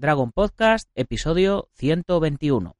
[0.00, 2.79] Dragon Podcast, episodio 121.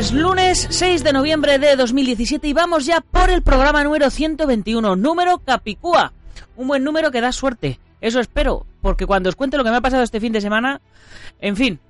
[0.00, 4.96] Es lunes 6 de noviembre de 2017 y vamos ya por el programa número 121,
[4.96, 6.14] número Capicúa.
[6.56, 7.78] Un buen número que da suerte.
[8.00, 10.80] Eso espero, porque cuando os cuente lo que me ha pasado este fin de semana,
[11.38, 11.80] en fin,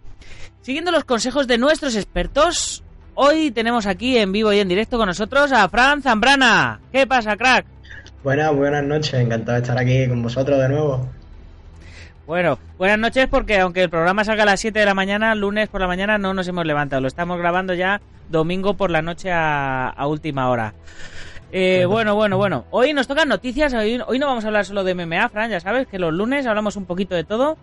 [0.60, 2.82] siguiendo los consejos de nuestros expertos,
[3.14, 6.80] hoy tenemos aquí en vivo y en directo con nosotros a Fran Zambrana.
[6.90, 7.64] ¿Qué pasa, crack?
[8.24, 11.08] Buenas, buenas noches, encantado de estar aquí con vosotros de nuevo.
[12.26, 15.68] Bueno, buenas noches porque aunque el programa salga a las 7 de la mañana, lunes
[15.68, 17.02] por la mañana no nos hemos levantado.
[17.02, 20.74] Lo estamos grabando ya domingo por la noche a, a última hora.
[21.52, 22.64] Eh, bueno, bueno, bueno.
[22.70, 23.74] Hoy nos tocan noticias.
[23.74, 25.50] Hoy, hoy no vamos a hablar solo de MMA, Fran.
[25.50, 27.56] Ya sabes que los lunes hablamos un poquito de todo.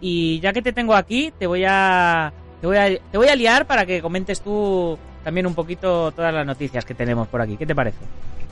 [0.00, 3.36] Y ya que te tengo aquí, te voy a, te voy a, te voy a
[3.36, 7.56] liar para que comentes tú también un poquito todas las noticias que tenemos por aquí.
[7.56, 7.98] ¿Qué te parece?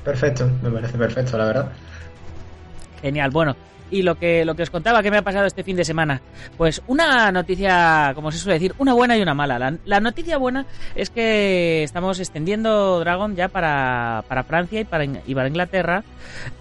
[0.04, 1.72] Perfecto, me parece perfecto, la verdad.
[3.02, 3.56] Genial, bueno.
[3.90, 6.20] Y lo que, lo que os contaba que me ha pasado este fin de semana.
[6.56, 9.58] Pues una noticia, como se suele decir, una buena y una mala.
[9.58, 15.04] La, la noticia buena es que estamos extendiendo Dragon ya para, para Francia y para,
[15.04, 16.04] y para Inglaterra.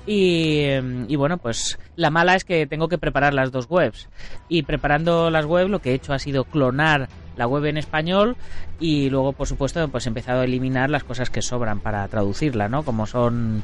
[0.05, 0.65] Y,
[1.07, 4.07] y bueno, pues la mala es que tengo que preparar las dos webs.
[4.47, 8.35] Y preparando las webs lo que he hecho ha sido clonar la web en español
[8.79, 12.67] y luego por supuesto pues he empezado a eliminar las cosas que sobran para traducirla,
[12.67, 12.83] ¿no?
[12.83, 13.63] Como son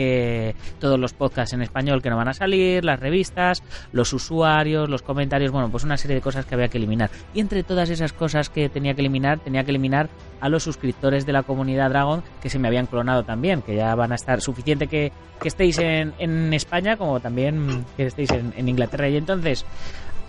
[0.00, 4.88] eh, todos los podcasts en español que no van a salir, las revistas, los usuarios,
[4.88, 7.10] los comentarios, bueno, pues una serie de cosas que había que eliminar.
[7.34, 10.08] Y entre todas esas cosas que tenía que eliminar, tenía que eliminar
[10.40, 13.94] a los suscriptores de la comunidad Dragon que se me habían clonado también, que ya
[13.94, 15.12] van a estar suficiente que,
[15.44, 19.08] estéis en, España como también que estéis en Inglaterra.
[19.08, 19.64] Y entonces,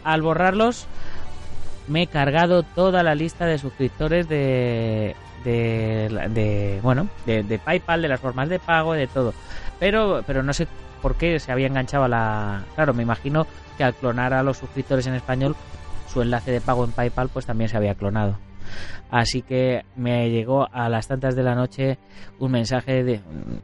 [0.03, 0.87] al borrarlos,
[1.87, 8.01] me he cargado toda la lista de suscriptores de, de, de bueno de, de PayPal,
[8.01, 9.33] de las formas de pago, de todo.
[9.79, 10.67] Pero, pero no sé
[11.01, 12.63] por qué se había enganchado a la.
[12.75, 15.55] Claro, me imagino que al clonar a los suscriptores en español,
[16.07, 18.37] su enlace de pago en PayPal, pues también se había clonado.
[19.09, 21.97] Así que me llegó a las tantas de la noche
[22.37, 23.21] un mensaje de.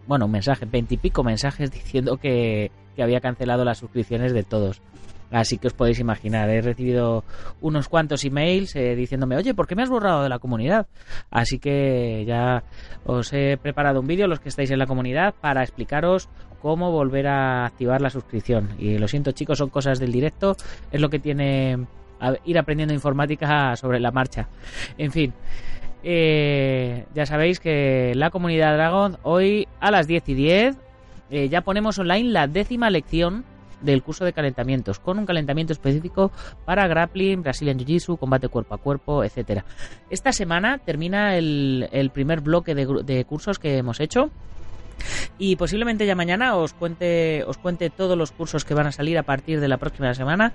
[0.08, 4.82] Bueno, un mensaje, veintipico mensajes diciendo que, que había cancelado las suscripciones de todos.
[5.32, 7.24] Así que os podéis imaginar, he recibido
[7.62, 10.88] unos cuantos emails eh, diciéndome, oye, ¿por qué me has borrado de la comunidad?
[11.32, 12.64] Así que ya
[13.06, 16.30] os he preparado un vídeo, los que estáis en la comunidad, para explicaros
[16.62, 18.70] cómo volver a activar la suscripción.
[18.78, 20.56] Y lo siento chicos, son cosas del directo,
[20.92, 21.86] es lo que tiene
[22.46, 24.48] ir aprendiendo informática sobre la marcha.
[24.98, 25.34] En fin,
[26.04, 30.78] eh, ya sabéis que la comunidad Dragon hoy a las 10 y 10
[31.32, 33.44] eh, ya ponemos online la décima lección
[33.82, 36.32] del curso de calentamientos, con un calentamiento específico
[36.66, 39.66] para grappling, Brazilian Jiu-Jitsu, combate cuerpo a cuerpo, etcétera.
[40.10, 44.30] Esta semana termina el, el primer bloque de, de cursos que hemos hecho.
[45.38, 49.18] Y posiblemente ya mañana os cuente, os cuente todos los cursos que van a salir
[49.18, 50.54] a partir de la próxima semana.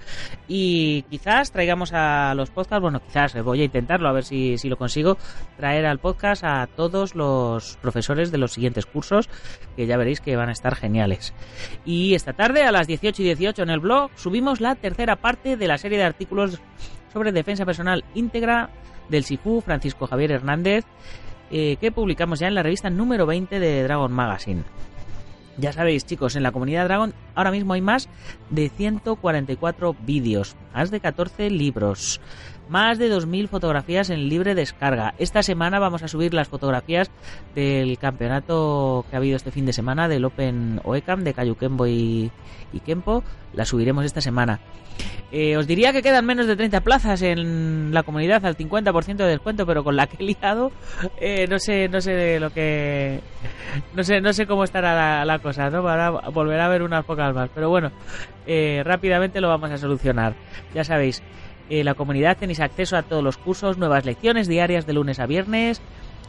[0.49, 4.69] Y quizás traigamos a los podcasts, bueno, quizás voy a intentarlo a ver si, si
[4.69, 5.19] lo consigo,
[5.57, 9.29] traer al podcast a todos los profesores de los siguientes cursos,
[9.77, 11.35] que ya veréis que van a estar geniales.
[11.85, 15.57] Y esta tarde, a las 18 y 18 en el blog, subimos la tercera parte
[15.57, 16.61] de la serie de artículos
[17.13, 18.71] sobre defensa personal íntegra
[19.09, 20.85] del SIFU Francisco Javier Hernández,
[21.51, 24.63] eh, que publicamos ya en la revista número 20 de Dragon Magazine.
[25.57, 28.09] Ya sabéis, chicos, en la comunidad Dragon ahora mismo hay más
[28.49, 32.21] de 144 vídeos, más de 14 libros,
[32.71, 35.15] más de 2.000 fotografías en libre descarga.
[35.19, 37.11] Esta semana vamos a subir las fotografías
[37.55, 42.31] del campeonato que ha habido este fin de semana del Open OECAM de Cayuquembo y,
[42.73, 43.25] y Kempo.
[43.53, 44.61] Las subiremos esta semana.
[45.33, 49.27] Eh, os diría que quedan menos de 30 plazas en la comunidad al 50% de
[49.27, 50.73] descuento, pero con la que he liado,
[51.21, 53.21] eh, no sé, no sé lo que,
[53.95, 55.85] no sé, no sé cómo estará la, cosa, ¿no?
[55.85, 57.93] Para volver a ver unas pocas más, pero bueno,
[58.47, 60.35] eh, rápidamente lo vamos a solucionar.
[60.75, 61.23] Ya sabéis,
[61.71, 65.27] en la comunidad tenéis acceso a todos los cursos, nuevas lecciones diarias de lunes a
[65.27, 65.81] viernes,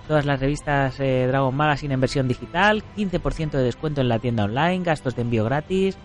[0.08, 4.46] todas las revistas eh, Dragon Magazine en versión digital, 15% de descuento en la tienda
[4.46, 5.98] online, gastos de envío gratis,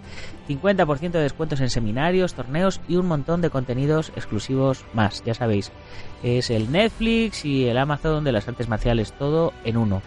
[0.49, 5.23] 50% de descuentos en seminarios, torneos y un montón de contenidos exclusivos más.
[5.25, 5.73] Ya sabéis,
[6.23, 10.03] es el Netflix y el Amazon de las artes marciales, todo en uno.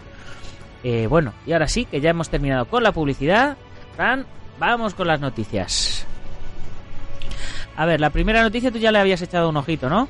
[0.82, 3.56] Eh, bueno, y ahora sí, que ya hemos terminado con la publicidad.
[3.94, 4.24] Fran,
[4.58, 5.89] vamos con las noticias.
[7.80, 10.06] A ver, la primera noticia tú ya le habías echado un ojito, ¿no?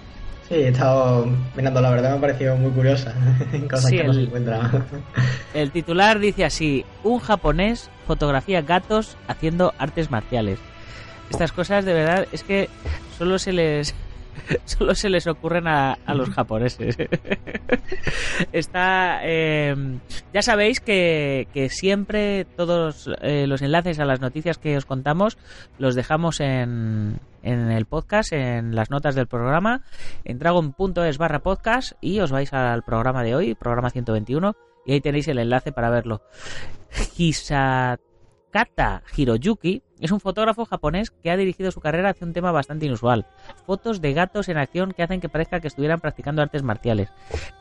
[0.49, 3.15] Sí, he estado mirando, la verdad me ha parecido muy curiosa.
[3.71, 4.87] Cosas Sí, que no se el- encuentran.
[5.55, 10.59] El titular dice así: Un japonés fotografía gatos haciendo artes marciales.
[11.31, 12.69] Estas cosas de verdad es que
[13.17, 13.95] solo se les
[14.65, 16.97] solo se les ocurren a, a los japoneses.
[18.53, 19.75] Está eh,
[20.33, 25.39] ya sabéis que, que siempre todos eh, los enlaces a las noticias que os contamos
[25.79, 29.83] los dejamos en, en el podcast, en las notas del programa,
[30.25, 34.55] en dragon.es barra podcast y os vais al programa de hoy, programa 121,
[34.87, 36.23] y ahí tenéis el enlace para verlo.
[37.17, 42.87] Hisakata Hiroyuki es un fotógrafo japonés que ha dirigido su carrera hacia un tema bastante
[42.87, 43.27] inusual.
[43.67, 47.11] Fotos de gatos en acción que hacen que parezca que estuvieran practicando artes marciales.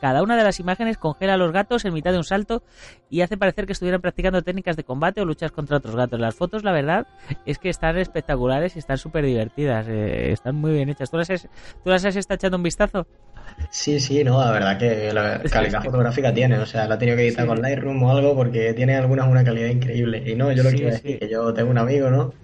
[0.00, 2.62] Cada una de las imágenes congela a los gatos en mitad de un salto
[3.08, 6.20] y hace parecer que estuvieran practicando técnicas de combate o luchas contra otros gatos.
[6.20, 7.06] Las fotos, la verdad,
[7.46, 9.86] es que están espectaculares y están súper divertidas.
[9.88, 11.10] eh, están muy bien hechas.
[11.10, 11.48] ¿Tú las, has,
[11.82, 13.06] ¿Tú las has estado echando un vistazo?
[13.72, 17.16] Sí, sí, no, la verdad que la calidad fotográfica tiene, o sea, la he tenido
[17.16, 17.48] que editar Sí.
[17.48, 20.22] con Lightroom o algo porque tiene algunas una calidad increíble.
[20.26, 21.18] Y no, yo lo Sí, a decir sí.
[21.20, 22.34] que yo tengo un amigo, ¿no?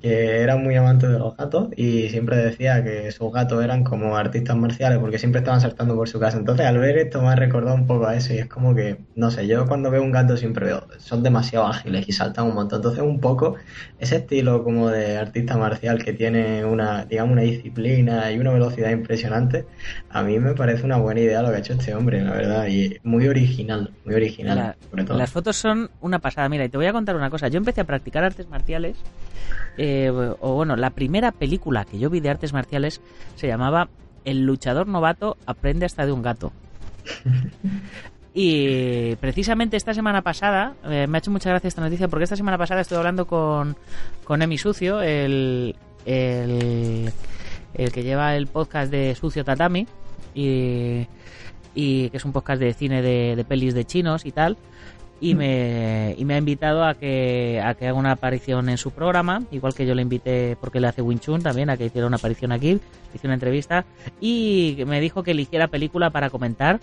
[0.00, 4.16] Que era muy amante de los gatos y siempre decía que sus gatos eran como
[4.16, 6.38] artistas marciales porque siempre estaban saltando por su casa.
[6.38, 8.96] Entonces, al ver esto me ha recordado un poco a eso y es como que,
[9.14, 12.54] no sé, yo cuando veo un gato siempre veo, son demasiado ágiles y saltan un
[12.54, 12.78] montón.
[12.78, 13.56] Entonces, un poco
[13.98, 18.90] ese estilo como de artista marcial que tiene una, digamos, una disciplina y una velocidad
[18.90, 19.66] impresionante,
[20.08, 22.66] a mí me parece una buena idea lo que ha hecho este hombre, la verdad,
[22.68, 25.18] y muy original, muy original, La- sobre todo.
[25.18, 26.48] Las fotos son una pasada.
[26.48, 27.48] Mira, y te voy a contar una cosa.
[27.48, 28.96] Yo empecé a practicar artes marciales.
[29.76, 33.00] Eh, o bueno, la primera película que yo vi de artes marciales
[33.36, 33.88] se llamaba
[34.24, 36.52] El luchador novato aprende hasta de un gato.
[38.32, 42.36] Y precisamente esta semana pasada, eh, me ha hecho mucha gracia esta noticia porque esta
[42.36, 43.76] semana pasada estuve hablando con,
[44.24, 45.74] con Emi Sucio, el,
[46.06, 47.12] el,
[47.74, 49.86] el que lleva el podcast de Sucio Tatami,
[50.32, 51.08] y,
[51.74, 54.56] y que es un podcast de cine de, de pelis de chinos y tal.
[55.22, 58.90] Y me, y me ha invitado a que, a que haga una aparición en su
[58.90, 62.06] programa, igual que yo le invité porque le hace Wing Chun también, a que hiciera
[62.06, 62.80] una aparición aquí,
[63.14, 63.84] hice una entrevista,
[64.20, 66.80] y me dijo que eligiera película para comentar,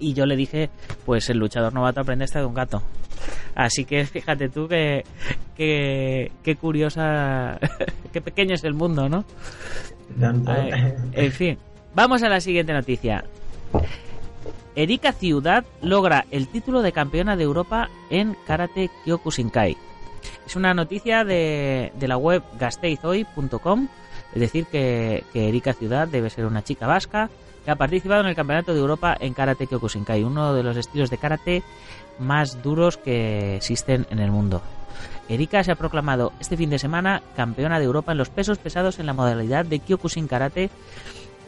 [0.00, 0.70] y yo le dije,
[1.04, 2.82] pues el luchador novato aprende hasta de un gato.
[3.54, 5.04] Así que fíjate tú que,
[5.56, 7.58] que, qué curiosa,
[8.12, 9.24] qué pequeño es el mundo, ¿no?
[10.18, 11.58] Tanto- Ay, En fin,
[11.94, 13.22] vamos a la siguiente noticia.
[14.76, 19.76] Erika Ciudad logra el título de campeona de Europa en Karate Kyokushinkai.
[20.46, 23.88] Es una noticia de, de la web gasteizoy.com,
[24.34, 27.30] es decir, que, que Erika Ciudad debe ser una chica vasca
[27.64, 31.08] que ha participado en el Campeonato de Europa en Karate Kyokushinkai, uno de los estilos
[31.10, 31.62] de karate
[32.18, 34.60] más duros que existen en el mundo.
[35.28, 38.98] Erika se ha proclamado este fin de semana campeona de Europa en los pesos pesados
[38.98, 40.70] en la modalidad de Kyokushin Karate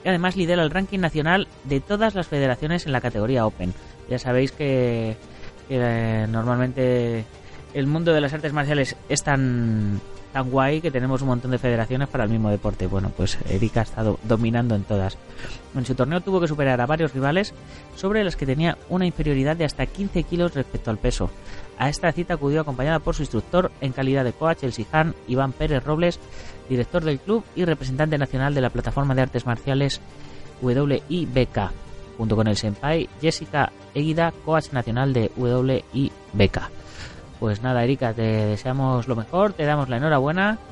[0.06, 3.74] y además lidera el ranking nacional de todas las federaciones en la categoría Open.
[4.08, 5.16] Ya sabéis que,
[5.66, 7.24] que, eh, normalmente
[7.74, 10.00] el mundo de las artes marciales es tan,
[10.36, 12.86] tan guay que tenemos un montón de federaciones para el mismo deporte.
[12.86, 15.16] Bueno, pues Erika ha estado dominando en todas.
[15.74, 17.54] En su torneo tuvo que superar a varios rivales
[17.94, 21.30] sobre los que tenía una inferioridad de hasta 15 kilos respecto al peso.
[21.78, 25.52] A esta cita acudió acompañada por su instructor en calidad de coach, el Sihan Iván
[25.52, 26.20] Pérez Robles,
[26.68, 30.02] director del club y representante nacional de la plataforma de artes marciales
[30.60, 31.70] WIBK,
[32.18, 36.75] junto con el senpai Jessica Eguida, coach nacional de WIBK.
[37.38, 40.62] Pues nada, Erika, te deseamos lo mejor, te damos la enhorabuena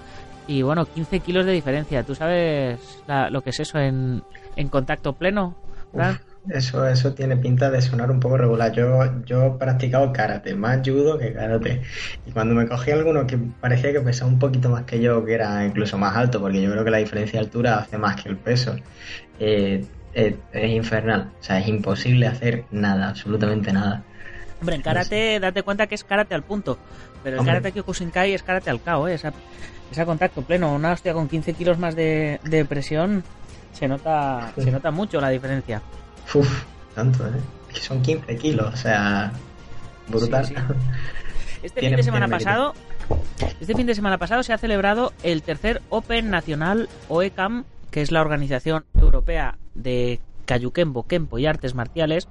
[0.47, 2.04] y bueno, 15 kilos de diferencia.
[2.04, 4.25] ¿Tú sabes la- lo que es eso en,
[4.56, 5.59] en contacto pleno,
[5.94, 6.21] Fran?
[6.47, 8.71] Eso, eso tiene pinta de sonar un poco regular.
[8.73, 11.83] Yo, yo he practicado karate, más judo que karate.
[12.25, 15.33] Y cuando me cogí alguno que parecía que pesaba un poquito más que yo, que
[15.35, 18.28] era incluso más alto, porque yo creo que la diferencia de altura hace más que
[18.28, 18.76] el peso,
[19.38, 21.35] eh, eh, es infernal.
[21.40, 24.06] O sea, es imposible hacer nada, absolutamente nada.
[24.61, 26.78] Hombre, en karate, date cuenta que es karate al punto.
[27.23, 29.14] Pero el karate Kyokushinkai es karate al cao, ¿eh?
[29.14, 30.75] Es a, contacto pleno.
[30.75, 33.25] Una hostia con 15 kilos más de, de presión
[33.73, 35.82] se nota, se nota mucho la diferencia.
[36.32, 37.40] Uf, tanto, ¿eh?
[37.80, 39.32] son 15 kilos, o sea,
[40.08, 40.46] brutal.
[41.62, 42.75] Este fin de semana pasado,
[43.58, 48.12] este fin de semana pasado se ha celebrado el tercer Open Nacional OECAM, que es
[48.12, 52.28] la organización europea de Kayukembo, Kempo y artes marciales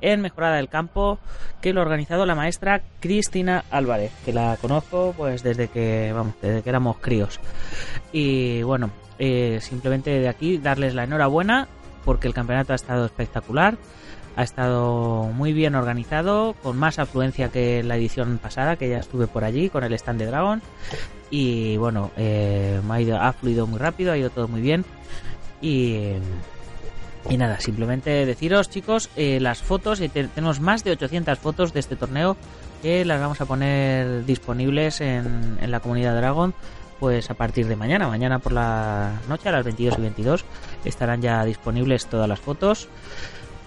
[0.00, 1.18] en Mejorada del Campo,
[1.60, 6.34] que lo ha organizado la maestra Cristina Álvarez, que la conozco pues desde que, vamos,
[6.40, 7.40] desde que éramos críos.
[8.12, 11.68] Y bueno, eh, simplemente de aquí darles la enhorabuena
[12.04, 13.76] porque el campeonato ha estado espectacular,
[14.36, 19.26] ha estado muy bien organizado, con más afluencia que la edición pasada, que ya estuve
[19.26, 20.62] por allí con el stand de Dragon.
[21.30, 24.84] Y bueno, eh, ha, ido, ha fluido muy rápido, ha ido todo muy bien.
[25.60, 26.12] Y,
[27.28, 31.80] y nada, simplemente deciros chicos, eh, las fotos, y tenemos más de 800 fotos de
[31.80, 32.36] este torneo
[32.82, 36.54] que las vamos a poner disponibles en, en la comunidad Dragon
[37.02, 40.44] pues a partir de mañana, mañana por la noche a las 22 y 22
[40.84, 42.88] estarán ya disponibles todas las fotos.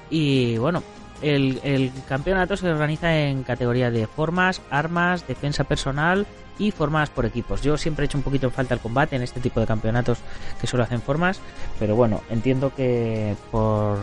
[0.09, 0.83] Y bueno,
[1.21, 6.25] el, campeonato se organiza en categoría de formas, armas, defensa personal
[6.57, 7.61] y formas por equipos.
[7.61, 10.19] Yo siempre he hecho un poquito en falta el combate en este tipo de campeonatos
[10.59, 11.39] que solo hacen formas,
[11.79, 13.97] pero bueno, entiendo que por,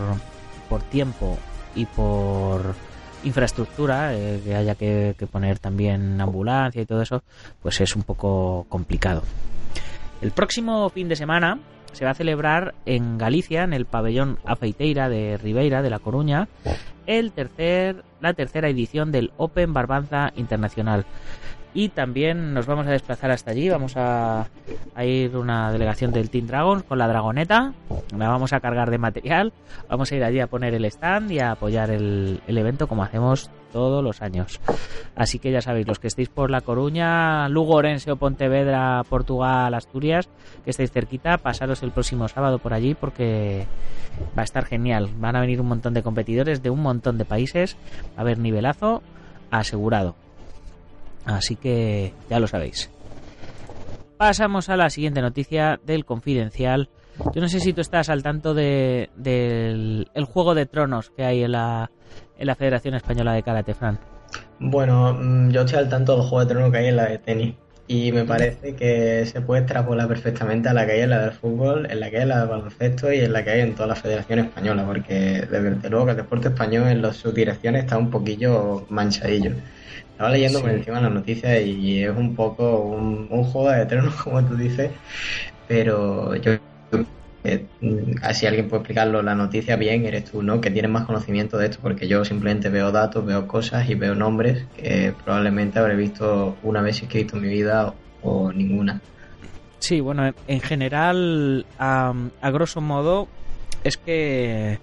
[0.69, 1.38] por tiempo
[1.75, 2.75] y por
[3.25, 7.23] infraestructura, eh, que haya que, poner también ambulancia y todo eso,
[7.62, 9.23] pues es un poco complicado.
[10.21, 11.59] El próximo fin de semana
[11.92, 16.49] se va a celebrar en Galicia, en el pabellón Afeiteira de Ribeira de La Coruña,
[17.06, 21.04] el tercer, la tercera edición del Open Barbanza Internacional
[21.75, 23.68] y también nos vamos a desplazar hasta allí.
[23.68, 24.46] Vamos a,
[25.02, 27.72] ir una delegación del Team Dragon con la dragoneta.
[28.16, 29.52] La vamos a cargar de material.
[29.88, 33.50] Vamos a ir allí a poner el stand y a apoyar el, evento como hacemos
[33.72, 34.60] todos los años.
[35.16, 39.74] Así que ya sabéis, los que estéis por La Coruña, Lugo, Orense o Pontevedra, Portugal,
[39.74, 40.28] Asturias,
[40.64, 43.66] que estéis cerquita, pasaros el próximo sábado por allí porque
[44.36, 45.10] va a estar genial.
[45.16, 47.76] Van a venir un montón de competidores de un montón de países.
[48.14, 49.02] Va a haber nivelazo
[49.50, 50.14] asegurado.
[51.24, 52.90] Así que ya lo sabéis.
[54.16, 56.88] Pasamos a la siguiente noticia del Confidencial.
[57.34, 61.42] Yo no sé si tú estás al tanto de, del juego de tronos que hay
[61.42, 61.90] en la,
[62.42, 63.99] en la Federación Española de Karate, Fran.
[64.58, 67.18] Bueno, mm, yo estoy al tanto del juego de tronos que hay en la de
[67.18, 67.54] tenis.
[67.87, 71.32] Y me parece que se puede extrapolar perfectamente a la que hay en la del
[71.32, 73.75] fútbol, en la que hay en la del baloncesto y en la que hay en
[73.75, 77.99] toda la Federación Española, porque desde luego que el deporte español en las subdirecciones está
[77.99, 79.52] un poquillo manchadillo.
[80.12, 84.42] Estaba leyendo por encima la noticia y es un poco un, juego de eternos, como
[84.44, 84.90] tú dices,
[85.68, 86.52] pero yo
[87.44, 87.66] eh,
[88.34, 90.61] si alguien puede explicarlo la noticia bien, eres tú, ¿no?
[90.61, 94.14] Que tienes más conocimiento de esto, porque yo simplemente veo datos, veo cosas y veo
[94.14, 99.00] nombres que probablemente habré visto una vez escrito en mi vida o, ninguna.
[99.80, 102.14] Sí, bueno, en general, a,
[102.52, 103.26] grosso modo,
[103.82, 104.78] es que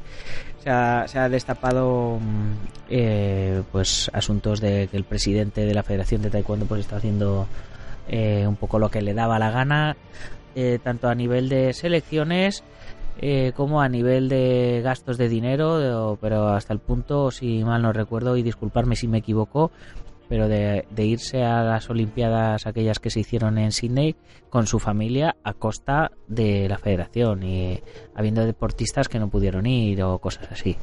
[0.62, 2.52] se ha, destapado mm,
[2.90, 7.48] eh, pues asuntos de que el presidente de la Federación de Taekwondo pues está haciendo
[8.10, 9.96] eh, un poco lo que le daba la gana
[10.60, 12.64] eh, tanto a nivel de selecciones
[13.54, 18.38] como a nivel de gastos de dinero pero hasta el punto si mal no recuerdo
[18.38, 19.72] y disculparme si me equivoco
[20.30, 24.16] pero de, irse a las Olimpiadas, aquellas que se hicieron en Sydney,
[24.52, 27.82] con su familia a costa de la federación y
[28.16, 30.78] habiendo deportistas que no pudieron ir o cosas así.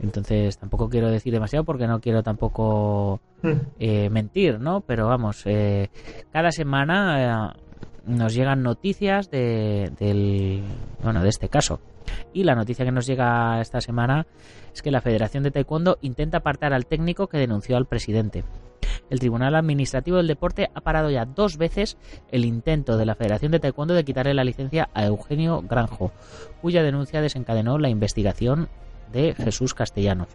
[0.00, 3.52] Entonces tampoco quiero decir demasiado porque no quiero tampoco hmm.
[3.78, 4.80] eh, mentir, ¿no?
[4.80, 5.88] Pero vamos, eh,
[6.32, 7.60] cada semana eh,
[8.06, 10.62] nos llegan noticias de, del,
[11.02, 11.80] bueno, de este caso.
[12.32, 14.26] Y la noticia que nos llega esta semana
[14.74, 18.44] es que la Federación de Taekwondo intenta apartar al técnico que denunció al presidente.
[19.10, 21.96] El Tribunal Administrativo del Deporte ha parado ya dos veces
[22.30, 26.12] el intento de la Federación de Taekwondo de quitarle la licencia a Eugenio Granjo,
[26.60, 28.68] cuya denuncia desencadenó la investigación
[29.12, 30.28] de Jesús Castellanos,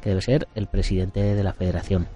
[0.00, 2.08] que debe ser el presidente de la Federación.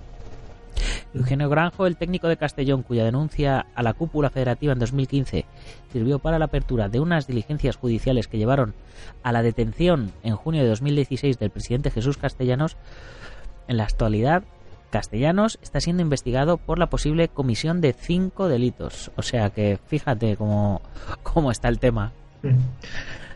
[1.15, 5.45] Eugenio Granjo, el técnico de Castellón, cuya denuncia a la cúpula federativa en 2015
[5.93, 8.75] sirvió para la apertura de unas diligencias judiciales que llevaron
[9.23, 12.77] a la detención en junio de 2016 del presidente Jesús Castellanos,
[13.69, 14.45] en la actualidad
[14.91, 19.11] Castellanos está siendo investigado por la posible comisión de cinco delitos.
[19.17, 20.81] O sea que fíjate cómo,
[21.23, 22.13] cómo está el tema.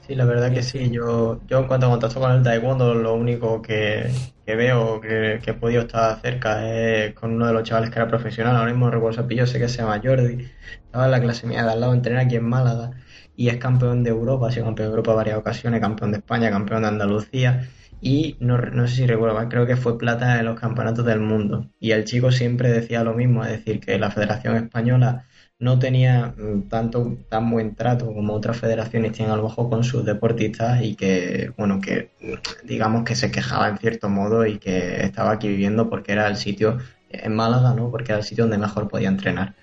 [0.07, 0.91] Sí, la verdad que sí.
[0.91, 4.11] Yo, yo en cuanto a contacto con el taekwondo, lo único que,
[4.45, 7.99] que veo que, que, he podido estar cerca es con uno de los chavales que
[8.01, 8.57] era profesional.
[8.57, 10.45] Ahora mismo recuerdo su apellido, sé que se llama Jordi.
[10.85, 12.91] Estaba en la clase mía de al lado, entrena aquí en Málaga
[13.37, 16.51] y es campeón de Europa, ha sido campeón de Europa varias ocasiones, campeón de España,
[16.51, 17.69] campeón de Andalucía
[18.01, 21.71] y no, no sé si recuerdo creo que fue plata en los campeonatos del mundo.
[21.79, 25.27] Y el chico siempre decía lo mismo, es decir, que la Federación Española
[25.63, 30.05] no tenía mm, tanto tan buen trato como otras federaciones tienen a lo con sus
[30.05, 35.05] deportistas y que bueno que mm, digamos que se quejaba en cierto modo y que
[35.05, 36.79] estaba aquí viviendo porque era el sitio
[37.11, 39.55] en Málaga no porque era el sitio donde mejor podía entrenar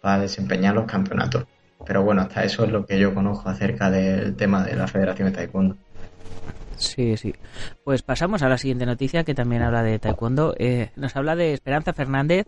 [0.00, 1.46] para desempeñar los campeonatos.
[1.84, 5.28] Pero bueno hasta eso es lo que yo conozco acerca del tema de la Federación
[5.28, 5.76] de Taekwondo
[6.78, 7.34] Sí, sí.
[7.84, 10.54] Pues pasamos a la siguiente noticia que también habla de taekwondo.
[10.58, 12.46] Eh, nos habla de Esperanza Fernández,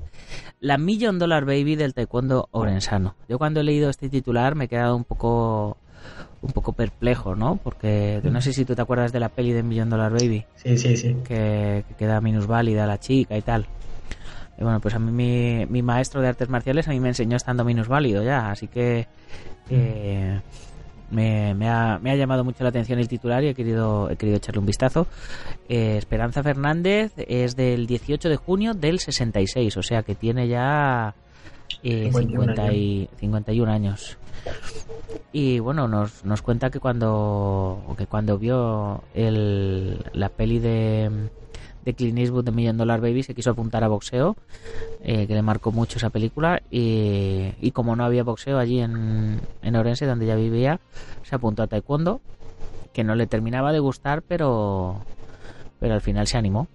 [0.60, 3.16] la Million Dollar Baby del taekwondo orensano.
[3.28, 5.76] Yo cuando he leído este titular me he quedado un poco
[6.42, 7.56] un poco perplejo, ¿no?
[7.62, 10.46] Porque no sé si tú te acuerdas de la peli de Million Dollar Baby.
[10.54, 11.16] Sí, sí, sí.
[11.25, 13.66] Que, queda minusválida la chica y tal.
[14.58, 17.37] Y bueno, pues a mí mi, mi, maestro de artes marciales a mí me enseñó
[17.37, 19.06] estando minusválido ya, así que...
[19.68, 20.40] Eh,
[21.10, 24.36] me, ha, me, ha, llamado mucho la atención el titular y he querido, he querido
[24.36, 25.06] echarle un vistazo.
[25.68, 31.14] Eh, Esperanza Fernández es del 18 de junio del 66, o sea que tiene ya
[31.82, 34.16] eh, 50 y, 51 años.
[35.32, 41.28] Y bueno, nos, nos cuenta que cuando, que cuando vio el, la peli de
[41.84, 44.37] de Clint Eastwood de Million Dollar Baby se quiso apuntar a boxeo,
[45.02, 49.40] eh, que le marcó mucho esa película, y, y como no había boxeo allí en,
[49.62, 50.80] en Orense, donde ya vivía,
[51.22, 52.20] se apuntó a taekwondo,
[52.92, 54.96] que no le terminaba de gustar, pero,
[55.78, 56.68] pero al final se animó.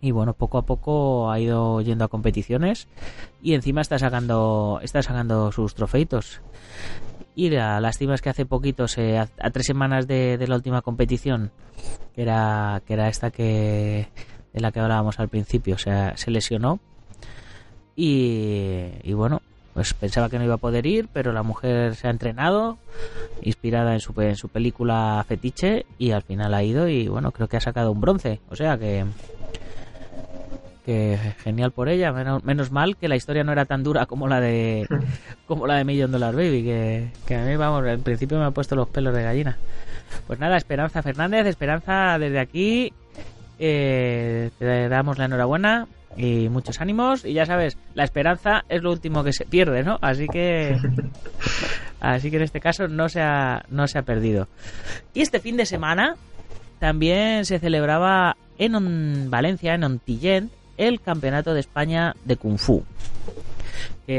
[0.00, 2.86] Y bueno, poco a poco ha ido yendo a competiciones
[3.42, 6.40] y encima está sacando, está sacando sus trofeitos.
[7.38, 11.52] Y la lástima es que hace poquito, a, tres semanas de, la última competición,
[12.12, 14.08] que era, que era esta que
[14.52, 16.80] de la que hablábamos al principio, se lesionó.
[17.94, 19.40] Y, bueno,
[19.72, 22.76] pues pensaba que no iba a poder ir, pero la mujer se ha entrenado,
[23.40, 27.46] inspirada en su, en su película Fetiche, y al final ha ido y bueno, creo
[27.46, 28.40] que ha sacado un bronce.
[28.50, 29.04] O sea que
[30.88, 34.40] que genial por ella, menos, mal que la historia no era tan dura como la
[34.40, 34.88] de
[35.46, 36.62] como la de Million Dollar Baby,
[37.26, 39.58] que, a mí, vamos, en principio me ha puesto los pelos de gallina.
[40.26, 42.94] Pues nada, Esperanza Fernández, Esperanza desde aquí,
[43.58, 48.90] eh, te damos la enhorabuena y muchos ánimos y ya sabes, la esperanza es lo
[48.90, 49.98] último que se pierde, ¿no?
[50.00, 50.74] Así que
[52.00, 54.48] así que en este caso no se ha, no se ha perdido.
[55.12, 56.16] Y este fin de semana
[56.78, 62.84] también se celebraba en Valencia, en Ontillent, el Campeonato de España de Kung Fu.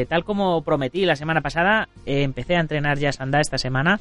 [0.07, 3.99] tal como prometí la semana pasada, eh, empecé a entrenar ya sanda esta semana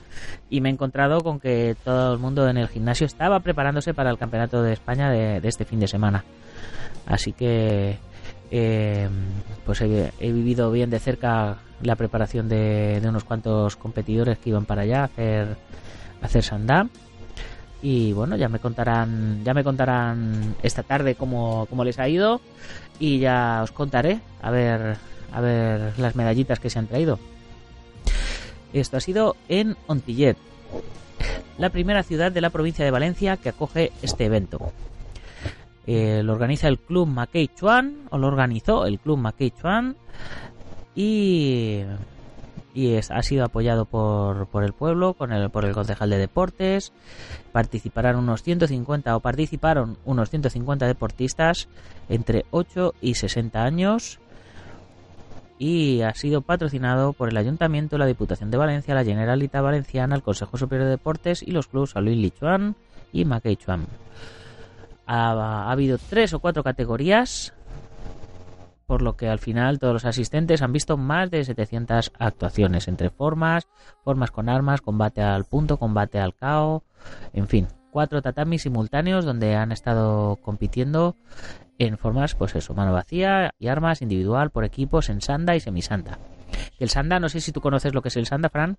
[0.51, 4.11] y me he encontrado con que todo el mundo en el gimnasio estaba preparándose para
[4.11, 6.25] el Campeonato de España de, este fin de semana.
[7.07, 7.97] Así que
[8.51, 9.09] eh,
[9.65, 14.83] pues he, vivido bien de cerca la preparación de, unos cuantos competidores que iban para
[14.83, 15.57] allá a hacer,
[16.21, 16.89] a hacer sandá
[17.81, 22.41] y bueno ya me contarán ya me contarán esta tarde cómo, cómo, les ha ido.
[22.99, 24.97] Y ya os contaré a ver
[25.33, 27.19] a ver las medallitas que se han traído.
[28.73, 30.37] Esto ha sido en Ontillet
[31.59, 34.73] la primera ciudad de la provincia de Valencia que acoge este evento.
[35.87, 39.97] Eh, lo organiza el club Mackey Chuan o lo organizó el club Mackey Chuan
[40.95, 41.83] y
[42.79, 46.93] y ha sido apoyado por, por el pueblo, con el, por el concejal de deportes.
[47.51, 51.69] Participarán unos 150 o participaron unos 150 deportistas
[52.09, 54.21] entre 8 y 60 años
[55.59, 60.23] y ha sido patrocinado por el Ayuntamiento, la Diputación de Valencia, la Generalitat Valenciana, el
[60.23, 62.77] Consejo Superior de Deportes y los clubes Luis Lichuan
[63.13, 63.87] y Mackey Chuan.
[65.05, 67.55] Ha, habido tres o cuatro categorías
[68.89, 73.11] por lo que al final todos los asistentes han visto más de 700 actuaciones entre
[73.11, 73.69] formas,
[74.03, 76.85] formas con armas, combate al punto, combate al cao,
[77.35, 81.17] en fin, cuatro tatamis simultáneos donde han estado compitiendo
[81.77, 86.19] en formas, pues eso, mano vacía y armas individual por equipos en sanda y semisanda.
[86.79, 88.79] El sanda, no sé si tú conoces lo que es el sanda, Fran.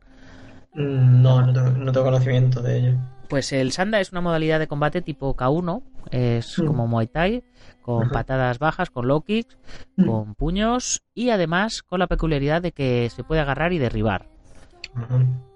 [0.73, 2.97] Mm, no, no tengo, conocimiento de ello.
[3.27, 6.65] Pues el sanda es una modalidad de combate tipo K1, es mm.
[6.65, 7.43] como Muay Thai,
[7.82, 9.58] con patadas bajas, con low kicks,
[9.97, 10.05] mm.
[10.05, 14.27] con puños y además con la peculiaridad de que se puede agarrar y derribar.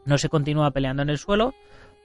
[0.06, 1.54] No se continúa peleando en el suelo,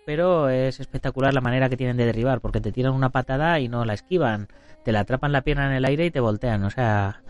[0.06, 3.68] pero es espectacular la manera que tienen de derribar, porque te tiran una patada y
[3.68, 4.48] no la esquivan,
[4.82, 7.22] te la atrapan la pierna en el aire y te voltean, o sea,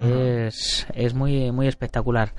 [0.00, 2.32] es, es muy, muy espectacular.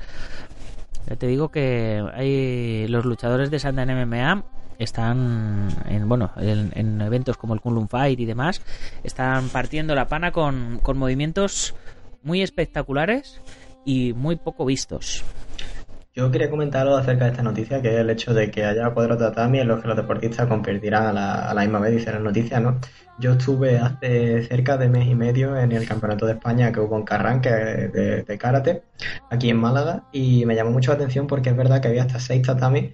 [1.17, 4.43] Te digo que hay los luchadores de Sanda en MMA
[4.77, 8.61] están en bueno en, eventos como el Kunlun Fight y demás
[9.03, 11.75] están partiendo la pana con, con movimientos
[12.23, 13.41] muy espectaculares
[13.85, 15.23] y muy poco vistos.
[16.15, 18.89] Yo quería comentar algo acerca de esta noticia, que es el hecho de que haya
[18.91, 22.11] cuatro tatamis en los que los deportistas competirán a la, a la misma vez, dice
[22.11, 22.79] la noticia, ¿no?
[23.19, 26.97] Yo estuve hace cerca de mes y medio en el Campeonato de España que hubo
[26.97, 28.83] en Carranque de, de karate,
[29.29, 32.19] aquí en Málaga, y me llamó mucho la atención porque es verdad que había hasta
[32.19, 32.93] seis tatamis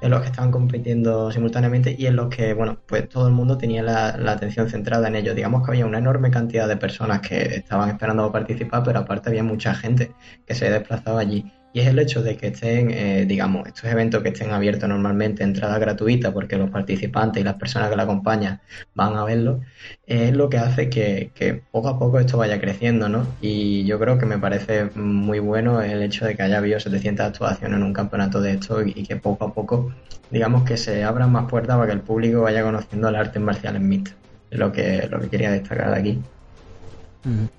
[0.00, 3.58] en los que estaban compitiendo simultáneamente y en los que, bueno, pues todo el mundo
[3.58, 5.34] tenía la, atención centrada en ellos.
[5.34, 9.42] Digamos que había una enorme cantidad de personas que estaban esperando participar, pero aparte había
[9.42, 10.12] mucha gente
[10.46, 11.52] que se desplazaba allí.
[11.74, 15.42] Y es el hecho de que estén, eh, digamos, estos eventos que estén abiertos normalmente,
[15.42, 18.60] entrada gratuita, porque los participantes y las personas que la acompañan
[18.94, 19.60] van a verlo,
[20.06, 23.26] es lo que hace que, poco a poco esto vaya creciendo, ¿no?
[23.40, 27.26] Y yo creo que me parece muy bueno el hecho de que haya habido 700
[27.26, 29.92] actuaciones en un campeonato de esto y, que poco a poco,
[30.30, 33.74] digamos, que se abran más puertas para que el público vaya conociendo el arte marcial
[33.74, 34.16] en mixtas.
[34.48, 36.22] Es lo que, lo que quería destacar de aquí.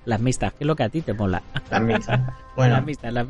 [0.04, 1.42] Las mixtas, ¿qué es lo que a ti te mola?
[1.70, 2.20] Las mixtas.
[2.56, 2.82] Bueno,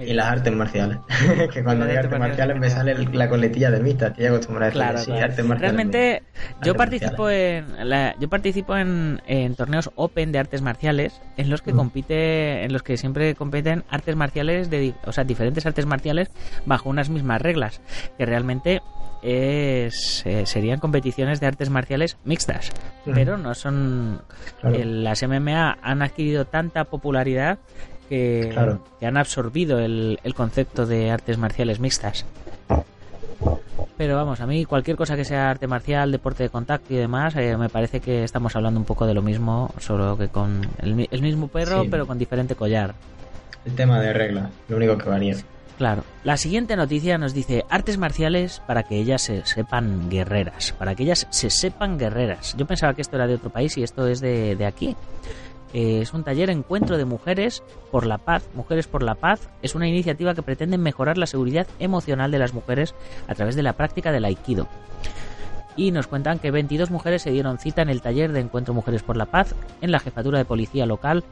[0.03, 0.99] y las artes marciales.
[1.53, 4.12] que cuando digo artes marciales, me sale la coletilla de mixtas.
[4.12, 5.61] Estoy acostumbrado a decir claro, artes marciales.
[5.61, 6.22] Realmente,
[6.62, 7.66] yo participo, en,
[8.20, 9.20] yo participo en,
[9.57, 14.14] torneos open de artes marciales en los que compite, en los que siempre compiten artes
[14.14, 16.31] marciales, de, o sea, diferentes artes marciales
[16.64, 17.81] bajo unas mismas reglas.
[18.18, 18.81] Que realmente
[19.23, 22.71] es, eh, serían competiciones de artes marciales mixtas,
[23.05, 24.23] pero no son...
[24.63, 27.59] las MMA han adquirido tanta popularidad
[28.09, 28.55] que,
[29.03, 32.25] han absorbido el, concepto de artes marciales mixtas.
[33.97, 37.35] Pero vamos, a mí cualquier cosa que sea arte marcial, deporte de contacto y demás,
[37.37, 41.09] eh, me parece que estamos hablando un poco de lo mismo, solo que con el,
[41.11, 42.95] el mismo perro, pero con diferente collar.
[43.65, 45.37] El tema de reglas, lo único que varía.
[45.79, 46.05] Claro.
[46.25, 50.73] La siguiente noticia nos dice artes marciales para que ellas se sepan guerreras.
[50.79, 52.57] Para que ellas se sepan guerreras.
[52.57, 54.97] Yo pensaba que esto era de otro país y esto es de, aquí.
[55.75, 58.49] Eh, es un taller encuentro de mujeres por la paz.
[58.55, 62.55] Mujeres por la paz es una iniciativa que pretende mejorar la seguridad emocional de las
[62.55, 62.95] mujeres
[63.29, 64.69] a través de la práctica del aikido.
[65.77, 69.03] Y nos cuentan que 22 mujeres se dieron cita en el taller de encuentro Mujeres
[69.03, 71.23] por la Paz en la jefatura de policía local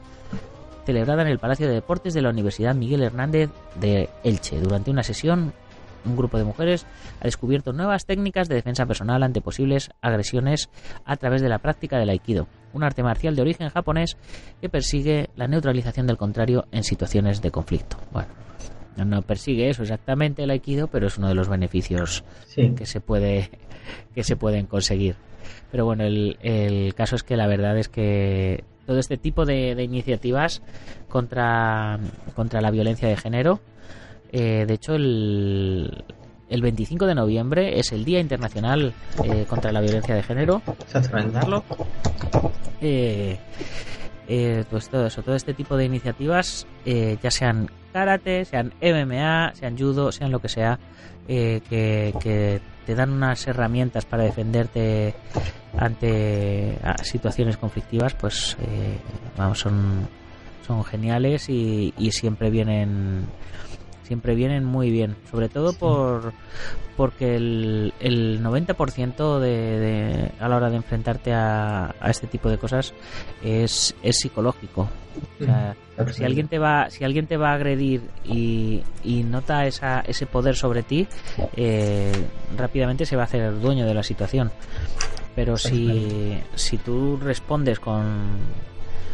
[0.85, 4.59] celebrada en el Palacio de Deportes de la Universidad Miguel Hernández de Elche.
[4.59, 5.53] Durante una sesión,
[6.05, 6.85] un grupo de mujeres
[7.19, 10.69] ha descubierto nuevas técnicas de defensa personal ante posibles agresiones
[11.03, 14.17] a través de la práctica del aikido, un arte marcial de origen japonés
[14.61, 17.97] que persigue la neutralización del contrario en situaciones de conflicto.
[18.11, 18.29] Bueno,
[19.03, 22.23] no persigue eso exactamente el aikido, pero es uno de los beneficios
[22.55, 23.49] que se puede
[24.13, 25.15] que se pueden conseguir.
[25.71, 29.71] Pero bueno, el, el caso es que la verdad es que todo este tipo de,
[29.83, 30.61] iniciativas
[31.09, 31.99] contra,
[32.35, 33.59] contra la violencia de género.
[34.31, 36.03] Eh, de hecho, el,
[36.49, 38.93] el 25 de noviembre es el Día Internacional
[39.23, 40.61] eh, contra la Violencia de Género.
[40.79, 41.39] Exactamente.
[42.81, 43.37] Eh,
[44.27, 49.77] eh, pues todo eso, todo este tipo de iniciativas, ya sean karate, sean MMA, sean
[49.77, 50.79] judo, sean lo que sea,
[51.27, 51.61] que,
[52.21, 55.13] que te dan unas herramientas para defenderte
[55.77, 58.97] ante situaciones conflictivas, pues eh,
[59.37, 60.07] vamos, son,
[60.89, 63.27] geniales y siempre vienen
[64.05, 66.33] siempre vienen muy bien, sobre todo por
[66.95, 72.49] porque el, el 90% de, de, a la hora de enfrentarte a, a este tipo
[72.49, 72.93] de cosas
[73.43, 74.87] es, es psicológico.
[76.11, 80.25] si alguien te va si alguien te va a agredir y, y nota esa, ese
[80.25, 81.07] poder sobre ti,
[81.55, 82.11] eh,
[82.57, 84.51] rápidamente se va a hacer dueño de la situación.
[85.35, 88.37] Pero si, si tú respondes con,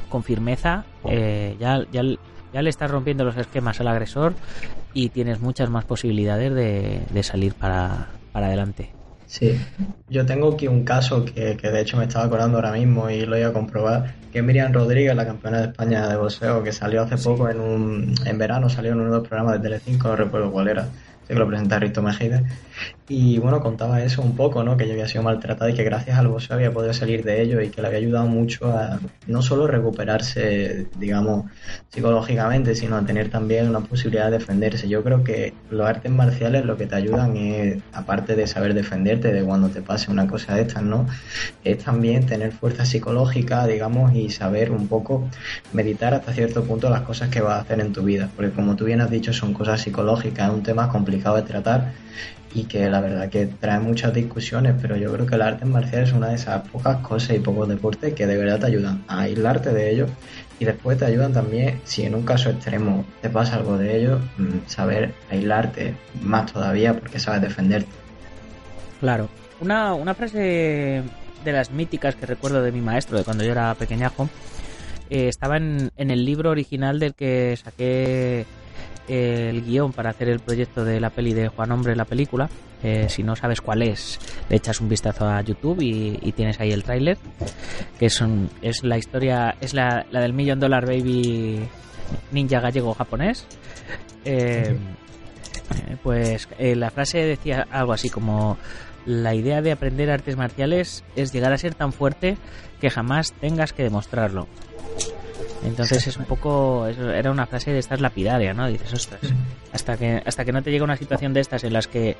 [0.08, 2.04] con firmeza, eh, ya, ya,
[2.54, 4.34] ya le estás rompiendo los esquemas al agresor
[4.94, 8.90] y tienes muchas más posibilidades de, salir para, adelante.
[9.26, 9.58] Sí,
[10.10, 13.26] yo tengo aquí un caso que, que, de hecho me estaba acordando ahora mismo y
[13.26, 16.74] lo iba a comprobar, que es Miriam Rodríguez, la campeona de España de boxeo, que
[16.74, 20.10] salió hace poco en un en verano, salió en uno de los programas de Telecinco,
[20.10, 20.84] no recuerdo cuál era,
[21.28, 22.44] sé que lo presenta Rito Mejide,
[23.08, 24.78] y bueno, contaba eso un poco, ¿no?
[24.78, 27.60] Que ella había sido maltratada y que gracias al boxeo había podido salir de ello
[27.60, 31.46] y que le había ayudado mucho a no solo recuperarse, digamos,
[31.90, 34.88] psicológicamente, sino a tener también una posibilidad de defenderse.
[34.88, 39.34] Yo creo que los artes marciales lo que te ayudan es, aparte de saber defenderte
[39.34, 41.06] de cuando te pase una cosa de estas, ¿no?
[41.66, 45.28] Es también tener fuerza psicológica, digamos, y saber un poco
[45.74, 48.30] meditar hasta cierto punto las cosas que vas a hacer en tu vida.
[48.38, 51.92] Porque como tú bien has dicho, son cosas psicológicas, es un tema complicado de tratar
[52.54, 56.04] y que la verdad que trae muchas discusiones, pero yo creo que el arte marcial
[56.04, 59.22] es una de esas pocas cosas y pocos deportes que de verdad te ayudan a
[59.22, 60.10] aislarte de ellos
[60.60, 64.20] y después te ayudan también, si en un caso extremo te pasa algo de ello,
[64.38, 67.90] mm, saber aislarte más todavía porque sabes defenderte.
[69.00, 71.04] Claro, una, una frase
[71.44, 74.30] de las míticas que recuerdo de mi maestro de cuando yo era pequeñajo
[75.10, 78.46] eh, estaba en, en el libro original del que saqué
[79.12, 82.50] el guion para hacer el proyecto de la peli de Juan Hombre, la película.
[82.84, 84.20] Eh, si no sabes cuál es,
[84.50, 87.18] le echas un vistazo a YouTube y, tienes ahí el tráiler,
[88.00, 88.24] que es,
[88.62, 91.68] es la historia, es la, la del Million Dollar Baby
[92.32, 93.46] ninja gallego japonés.
[94.26, 98.58] Eh, eh, pues la frase decía algo así como
[99.06, 102.38] la idea de aprender artes marciales es llegar a ser tan fuerte
[102.80, 104.48] que jamás tengas que demostrarlo.
[105.64, 108.68] Entonces es un poco, era una frase de estas lapidaria, ¿no?
[108.68, 109.22] Dices, ostras,
[109.72, 112.18] hasta que, hasta que no te llega una situación de estas en las que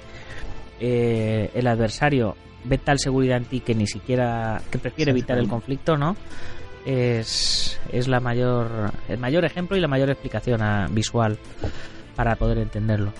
[0.80, 5.48] eh, el adversario ve tal seguridad en ti que ni siquiera, que prefiere evitar el
[5.48, 6.16] conflicto, ¿no?
[6.86, 11.38] Es, es la mayor, el mayor ejemplo y la mayor explicación ah, visual
[12.16, 13.14] para poder entenderlo.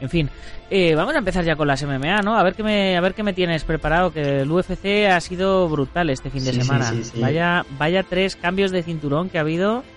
[0.00, 0.30] En fin,
[0.70, 2.36] eh, vamos a empezar ya con las MMA, ¿no?
[2.36, 5.68] A ver qué me, a ver qué me tienes preparado, que el UFC ha sido
[5.68, 6.92] brutal este fin de semana.
[7.16, 9.82] vaya, vaya tres cambios de cinturón que ha habido.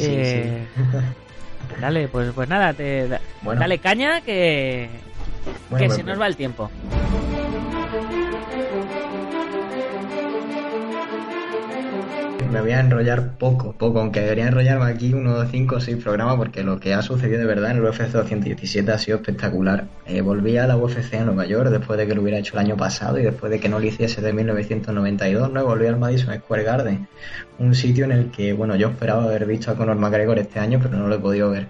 [0.00, 0.64] Eh,
[1.80, 3.08] dale, pues, pues nada, te,
[3.42, 4.88] dale caña que,
[5.76, 6.70] que se pues nos va el tiempo.
[12.50, 16.36] Me voy a enrollar poco, poco, aunque debería enrollarme aquí unos 5 o 6 programas
[16.36, 19.86] porque lo que ha sucedido de verdad en el UFC 217 ha sido espectacular.
[20.06, 22.60] Eh, volví a la UFC en Nueva York después de que lo hubiera hecho el
[22.60, 25.64] año pasado y después de que no lo hiciese de 1992, ¿no?
[25.64, 27.08] Volví al Madison Square Garden,
[27.58, 30.78] un sitio en el que, bueno, yo esperaba haber visto a Conor McGregor este año,
[30.82, 31.66] pero no lo he podido ver.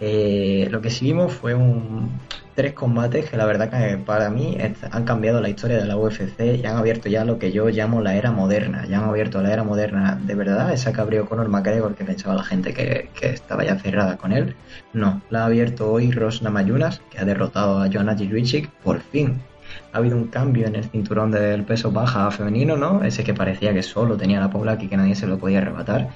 [0.00, 2.10] Eh, lo que sí vimos fue un
[2.56, 4.56] tres combates que la verdad que para mí
[4.90, 8.00] han cambiado la historia de la UFC y han abierto ya lo que yo llamo
[8.00, 8.86] la era moderna.
[8.86, 12.34] Ya han abierto la era moderna de verdad, esa que abrió Conor McGregor que pensaba
[12.34, 14.56] la gente que, estaba ya cerrada con él.
[14.94, 19.38] No, la ha abierto hoy Ross Namajunas, que ha derrotado a Joanna Jędrzejczyk por fin
[19.92, 23.02] ha habido un cambio en el cinturón del peso baja femenino, ¿no?
[23.02, 26.08] Ese que parecía que solo tenía la Paula y que nadie se lo podía arrebatar.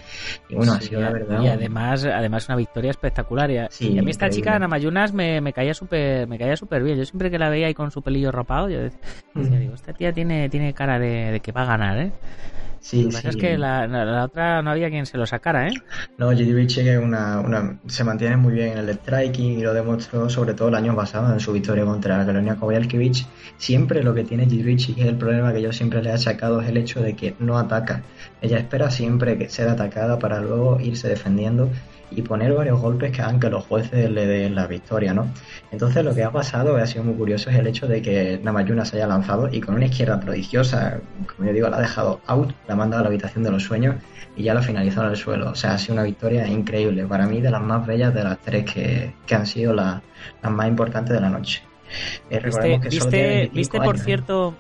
[0.49, 1.43] Y bueno, ha sido la verdad.
[1.43, 3.51] Y además, además una victoria espectacular.
[3.51, 3.69] Y a,
[4.03, 6.99] mí esta chica, Ana Mayunas, me, me caía súper me caía súper bien.
[6.99, 9.01] Yo siempre que la veía ahí con su pelillo rapado, yo decía,
[9.59, 12.13] digo, esta tía tiene, tiene cara de, de que va a ganar, ¿eh?
[12.81, 15.73] Sí, Lo que es que la, otra no había quien se lo sacara, ¿eh?
[16.17, 16.99] No, J.D.
[16.99, 20.75] una, una, se mantiene muy bien en el striking y lo demostró sobre todo el
[20.75, 23.27] año pasado en su victoria contra Carolina Kovalkiewicz.
[23.59, 24.95] Siempre lo que tiene J.D.
[24.97, 27.59] y el problema que yo siempre le he achacado es el hecho de que no
[27.59, 28.03] ataca.
[28.41, 31.71] Ella espera siempre que sea atacada para luego irse defendiendo
[32.11, 35.29] y poner varios golpes que hagan que los jueces le den la victoria, ¿no?
[35.71, 38.85] Entonces lo que ha pasado, ha sido muy curioso, es el hecho de que Namayuna
[38.85, 42.53] se haya lanzado y con una izquierda prodigiosa, como yo digo, la ha dejado out,
[42.67, 43.97] la ha mandado a la habitación de los sueños
[44.37, 45.51] y ya lo ha finalizado en el suelo.
[45.51, 48.39] O sea, ha sido una victoria increíble, para mí de las más bellas de las
[48.39, 50.03] tres que, han sido las
[50.43, 51.63] más importantes de la noche.
[52.31, 52.41] Eh,
[52.89, 53.99] ¿Viste, viste, por ¿eh?
[53.99, 54.55] cierto,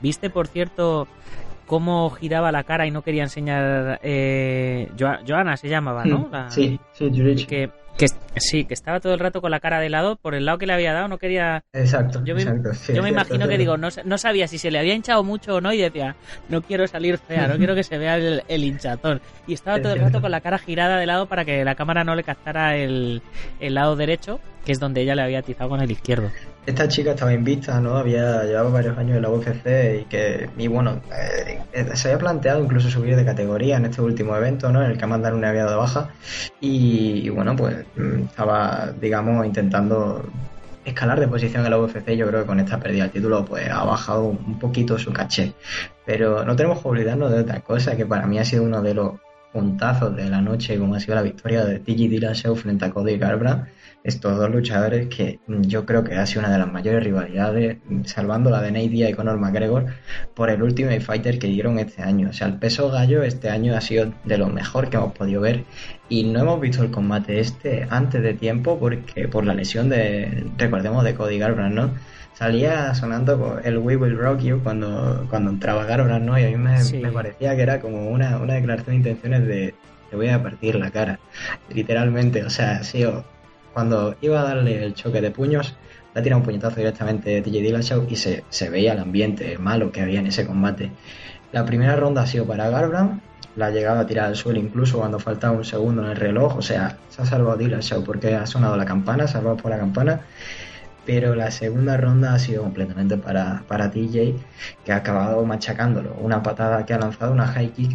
[0.00, 1.06] viste por cierto
[1.66, 4.00] cómo giraba la cara y no quería enseñar.
[4.02, 6.30] Eh, Joana se llamaba, ¿no?
[6.30, 6.50] Hmm.
[6.50, 7.10] sí, sí,
[7.46, 10.44] Que, que sí, que estaba todo el rato con la cara de lado, por el
[10.44, 11.62] lado que le había dado, no quería.
[11.72, 14.94] Exacto, yo me, yo me imagino que digo, no, no, sabía si se le había
[14.94, 16.16] hinchado mucho o no, y decía,
[16.48, 19.20] no quiero salir fea, no quiero que se vea el, el hinchatón.
[19.46, 22.04] Y estaba todo el rato con la cara girada de lado para que la cámara
[22.04, 23.22] no le captara el,
[23.60, 26.30] el lado derecho, que es donde ella le había atizado con el izquierdo.
[26.66, 27.98] Esta chica estaba invicta, ¿no?
[27.98, 32.18] Había llevado varios años en la UFC y que, y bueno, eh, eh, se había
[32.18, 34.82] planteado incluso subir de categoría en este último evento, ¿no?
[34.82, 36.08] En el que mandan una de baja
[36.60, 40.24] y, bueno, pues mm, estaba, digamos, intentando
[40.86, 42.12] escalar de posición en la UFC.
[42.16, 45.52] Yo creo que con esta pérdida del título, pues ha bajado un poquito su caché.
[46.06, 48.94] Pero no tenemos que olvidarnos de otra cosa que para mí ha sido uno de
[48.94, 49.12] los
[49.52, 53.18] puntazos de la noche, como ha sido la victoria de Tiki Dillashaw frente a Cody
[53.18, 53.68] Garbrandt
[54.04, 58.50] estos dos luchadores que yo creo que ha sido una de las mayores rivalidades, salvando
[58.50, 59.86] la de Nate Diaz y Conor McGregor,
[60.34, 62.28] por el Ultimate Fighter que dieron este año.
[62.28, 65.40] O sea, el peso gallo este año ha sido de lo mejor que hemos podido
[65.40, 65.64] ver
[66.10, 70.46] y no hemos visto el combate este antes de tiempo porque por la lesión de,
[70.58, 71.94] recordemos, de Cody Garbrandt, ¿no?
[72.34, 76.38] Salía sonando el We Will Rock You cuando, cuando entraba Garbrandt, ¿no?
[76.38, 79.74] Y a mí me, parecía que era como una, una declaración de intenciones de
[80.10, 81.18] te voy a partir la cara,
[81.72, 83.24] literalmente, o sea, ha sido
[83.74, 85.74] cuando iba a darle el choque de puños,
[86.14, 89.90] le ha tirado un puñetazo directamente de TJ Dillashaw y se, veía el ambiente malo
[89.90, 90.92] que había en ese combate.
[91.52, 93.20] La primera ronda ha sido para Garbrandt,
[93.56, 96.56] la ha llegado a tirar al suelo incluso cuando faltaba un segundo en el reloj,
[96.56, 100.20] o sea, se ha salvado Dillashaw porque ha sonado la campana, salvado por la campana,
[101.04, 104.36] pero la segunda ronda ha sido completamente para, para TJ,
[104.84, 106.14] que ha acabado machacándolo.
[106.20, 107.92] Una patada que ha lanzado, una high kick,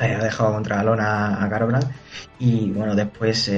[0.00, 1.86] eh, ha dejado contra la lona a Garbrandt
[2.38, 3.48] y bueno, después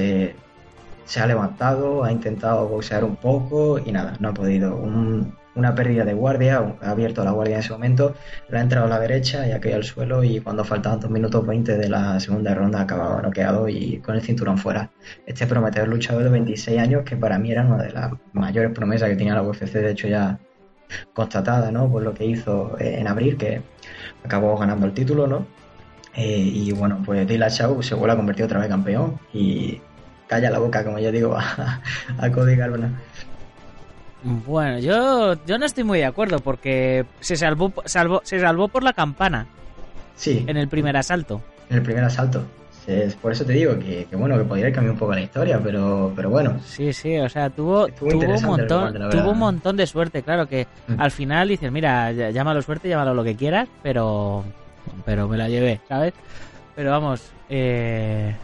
[1.05, 4.75] se ha levantado, ha intentado boxear un poco y nada, no ha podido.
[4.75, 8.15] Un, una pérdida de guardia, ha abierto la guardia en ese momento,
[8.49, 11.11] le ha entrado a la derecha y ha caído al suelo y cuando faltaban 2
[11.11, 14.89] minutos 20 de la segunda ronda acababa noqueado y con el cinturón fuera.
[15.25, 19.09] Este prometedor luchador de 26 años que para mí era una de las mayores promesas
[19.09, 20.39] que tenía la UFC, de hecho ya
[21.13, 21.89] constatada, ¿no?
[21.89, 23.61] Por lo que hizo eh, en abril, que
[24.23, 25.45] acabó ganando el título, ¿no?
[26.15, 29.81] Eh, y bueno, pues Dillashaw se vuelve a convertir otra vez campeón y
[30.27, 31.81] calla la boca, como yo digo, a,
[32.17, 32.97] a Cody Garbrandt.
[34.23, 38.83] Bueno, yo, yo no estoy muy de acuerdo porque se salvó, salvó, se salvó por
[38.83, 39.47] la campana.
[40.15, 40.45] Sí.
[40.47, 41.41] En el primer asalto.
[41.69, 42.43] En el primer asalto.
[43.21, 46.29] Por eso te digo que, bueno, que podría cambiar un poco la historia, pero, pero
[46.29, 46.59] bueno.
[46.65, 50.67] Sí, sí, o sea, tuvo, tuvo, un, montón, tuvo un montón de suerte, claro, que
[50.87, 50.99] mm.
[50.99, 54.43] al final dices, mira, llámalo suerte, llámalo lo que quieras, pero,
[55.05, 56.13] pero me la llevé, ¿sabes?
[56.75, 58.35] Pero vamos, eh,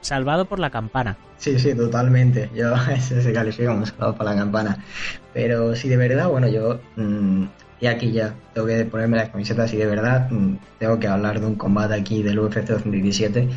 [0.00, 1.16] salvado por la campana.
[1.36, 2.50] Sí, sí, totalmente.
[2.54, 4.78] Yo se califica como salvado por la campana.
[5.32, 7.44] Pero si de verdad, bueno, yo mm,
[7.80, 11.40] y aquí ya tengo que ponerme las camisetas y de verdad mm, tengo que hablar
[11.40, 13.48] de un combate aquí del UFC 2017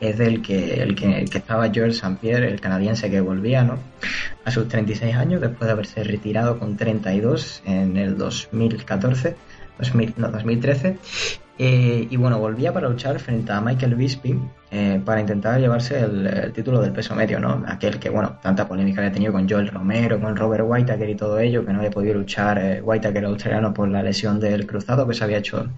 [0.00, 2.18] es del que el que, el que estaba George St.
[2.20, 3.78] Pierre, el canadiense que volvía, ¿no?
[4.44, 9.36] A sus 36 años después de haberse retirado con 32 en el 2014
[9.78, 10.98] 2000, no, 2013
[11.56, 16.52] eh, y bueno, volvía para luchar frente a Michael Bisping eh, para intentar llevarse el,
[16.52, 17.62] título del peso medio, ¿no?
[17.68, 21.38] Aquel que, bueno, tanta polémica había tenido con Joel Romero, con Robert Whitaker y todo
[21.38, 25.14] ello, que no había podido luchar eh, Whitaker australiano por la lesión del cruzado que
[25.14, 25.68] se había hecho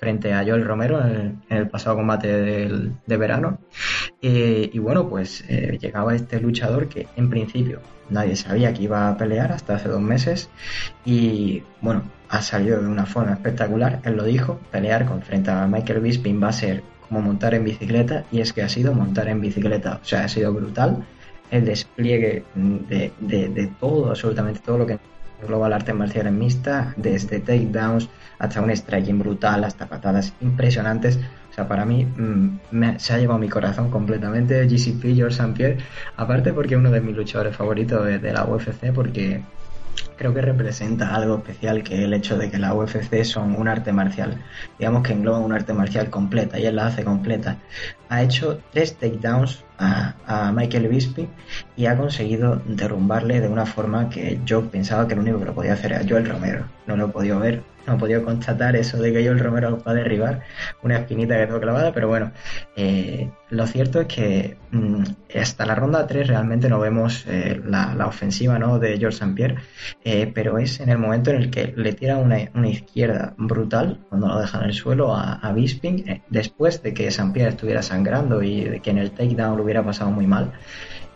[0.00, 2.26] frente a Joel Romero en el, pasado combate
[3.06, 3.58] de verano.
[4.20, 5.44] y bueno, pues
[5.80, 10.00] llegaba este luchador que en principio nadie sabía que iba a pelear hasta hace dos
[10.00, 10.50] meses
[11.04, 15.66] y bueno, ha salido de una forma espectacular, él lo dijo, pelear con frente a
[15.66, 19.28] Michael Bisping va a ser como montar en bicicleta y es que ha sido montar
[19.28, 21.04] en bicicleta, o sea, ha sido brutal
[21.50, 24.98] el despliegue de, de, todo, absolutamente todo lo que
[25.42, 31.18] engloba el arte marcial en mixta, desde takedowns hasta un striking brutal, hasta patadas impresionantes.
[31.50, 35.52] O sea, para mí mm, se ha llevado mi corazón completamente GCP, George St.
[35.52, 35.76] Pierre,
[36.16, 39.42] aparte porque es uno de mis luchadores favoritos de, de la UFC, porque
[40.16, 43.92] creo que representa algo especial que el hecho de que la UFC son un arte
[43.92, 44.40] marcial,
[44.78, 47.58] digamos que engloba un arte marcial completa y él la hace completa.
[48.08, 51.28] Ha hecho tres takedowns a, a Michael Bisping
[51.76, 55.54] y ha conseguido derrumbarle de una forma que yo pensaba que el único que lo
[55.54, 56.64] podía hacer era Joel Romero.
[56.86, 59.70] No lo he podido ver no he podido constatar eso de que yo el Romero
[59.70, 60.42] lo pueda derribar,
[60.82, 62.32] una espinita que tengo clavada, pero bueno,
[62.76, 65.02] eh, lo cierto es que mm,
[65.40, 68.78] hasta la ronda 3 realmente no vemos eh, la, ofensiva ¿no?
[68.78, 69.34] de George St.
[69.34, 69.56] Pierre,
[70.04, 74.28] eh, pero es en el momento en el que le tira una, izquierda brutal, cuando
[74.28, 77.32] lo deja en el suelo a, a Bisping, después de que St.
[77.32, 80.52] Pierre estuviera sangrando y de que en el takedown lo hubiera pasado muy mal.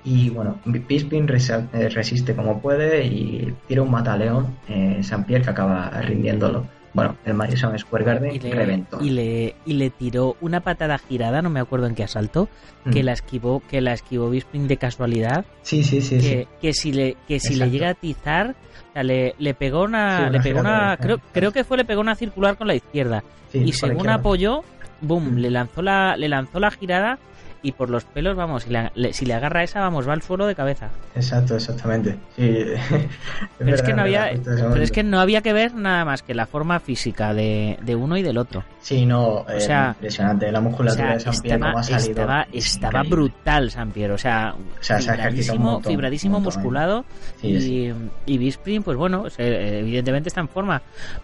[0.06, 5.50] Y bueno, Bisping eh, resiste como puede y tira un mataleón en San Pierre que
[5.50, 6.64] acaba rindiéndolo.
[6.96, 9.02] Bueno, el Madison Square Garden y le, reventó.
[9.02, 12.48] Y le, y le tiró una patada girada, no me acuerdo en qué asalto,
[12.90, 13.04] que mm.
[13.04, 15.44] la esquivó, que la esquivó Bisping de casualidad.
[15.62, 16.18] Sí, sí, sí.
[16.18, 18.54] Que, que si le, que si le llega a atizar,
[18.94, 22.56] le, le pegó una, le pegó una, creo, creo que fue le pegó una circular
[22.56, 23.24] con la izquierda.
[23.52, 24.62] y según apoyó,
[25.00, 25.36] boom, mm.
[25.38, 27.18] le lanzó la, le lanzó la girada
[27.66, 30.46] y por los pelos, vamos, si le, si le agarra esa, vamos, va al suelo
[30.46, 30.88] de cabeza.
[31.16, 32.16] Exacto, exactamente.
[32.36, 36.32] pero, es que no había, pero es que no había que ver nada más que
[36.32, 38.62] la forma física de, de uno y del otro.
[38.80, 40.52] Sí, no, o sea, impresionante.
[40.52, 42.10] La musculatura de San Pierre, ha salido.
[42.10, 47.04] Estaba, estaba brutal San Pierre, o sea, fibradísimo, fibradísimo musculado.
[47.42, 47.90] y,
[48.26, 50.82] y pues bueno, evidentemente está en forma,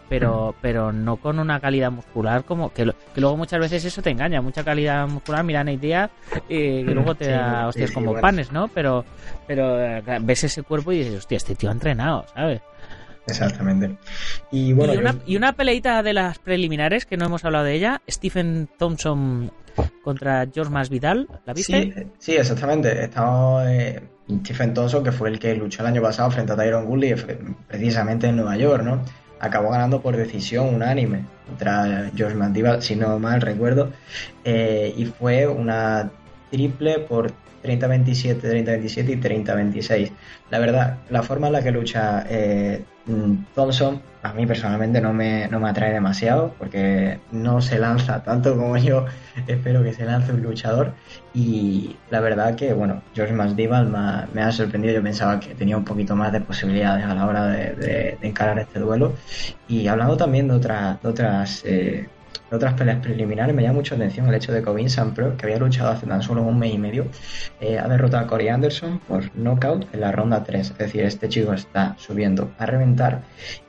[0.08, 4.10] pero, pero no con una calidad muscular como que, que luego muchas veces eso te
[4.10, 4.42] engaña.
[4.42, 6.10] Mucha calidad muscular, mira Nate Diaz
[6.48, 8.68] y luego te da hostias como panes, ¿no?
[8.68, 9.04] Pero,
[9.46, 12.60] pero eh, ves ese cuerpo y dices, hostia, este tío ha entrenado, ¿sabes?
[13.26, 13.96] Exactamente.
[14.50, 14.94] Y bueno.
[15.26, 19.52] Y una, peleita de las preliminares que no hemos hablado de ella, Stephen Thompson
[20.02, 22.08] contra George Masvidal, ¿la viste?
[22.18, 23.04] Sí, exactamente.
[23.04, 24.02] Estaba eh,
[24.40, 27.14] Stephen Thompson, que fue el que luchó el año pasado frente a Tyron Woodley,
[27.68, 29.02] precisamente en Nueva York, ¿no?
[29.40, 33.90] Acabó ganando por decisión unánime contra George Masvidal, si no mal recuerdo,
[34.44, 36.10] eh, y fue una
[36.52, 37.32] triple por
[37.64, 40.12] 30-27, 30-27 y 30-26.
[40.50, 42.84] La verdad, la forma en la que lucha eh,
[43.54, 48.56] Thompson a mí personalmente no me, no me atrae demasiado porque no se lanza tanto
[48.56, 49.06] como yo
[49.48, 50.92] espero que se lance un luchador.
[51.34, 54.94] Y la verdad que bueno George Masvidal me, me ha sorprendido.
[54.94, 58.78] Yo pensaba que tenía un poquito más de posibilidades a la hora de, encarar este
[58.78, 59.14] duelo.
[59.66, 62.08] Y hablando también de, otras de otras eh,
[62.50, 65.90] otras peleas preliminares, me llama mucho atención el hecho de que Ovin que había luchado
[65.90, 67.06] hace tan solo un mes y medio,
[67.60, 70.70] eh, ha derrotado a Corey Anderson por knockout en la ronda 3.
[70.70, 73.22] Es decir, este chico está subiendo a reventar.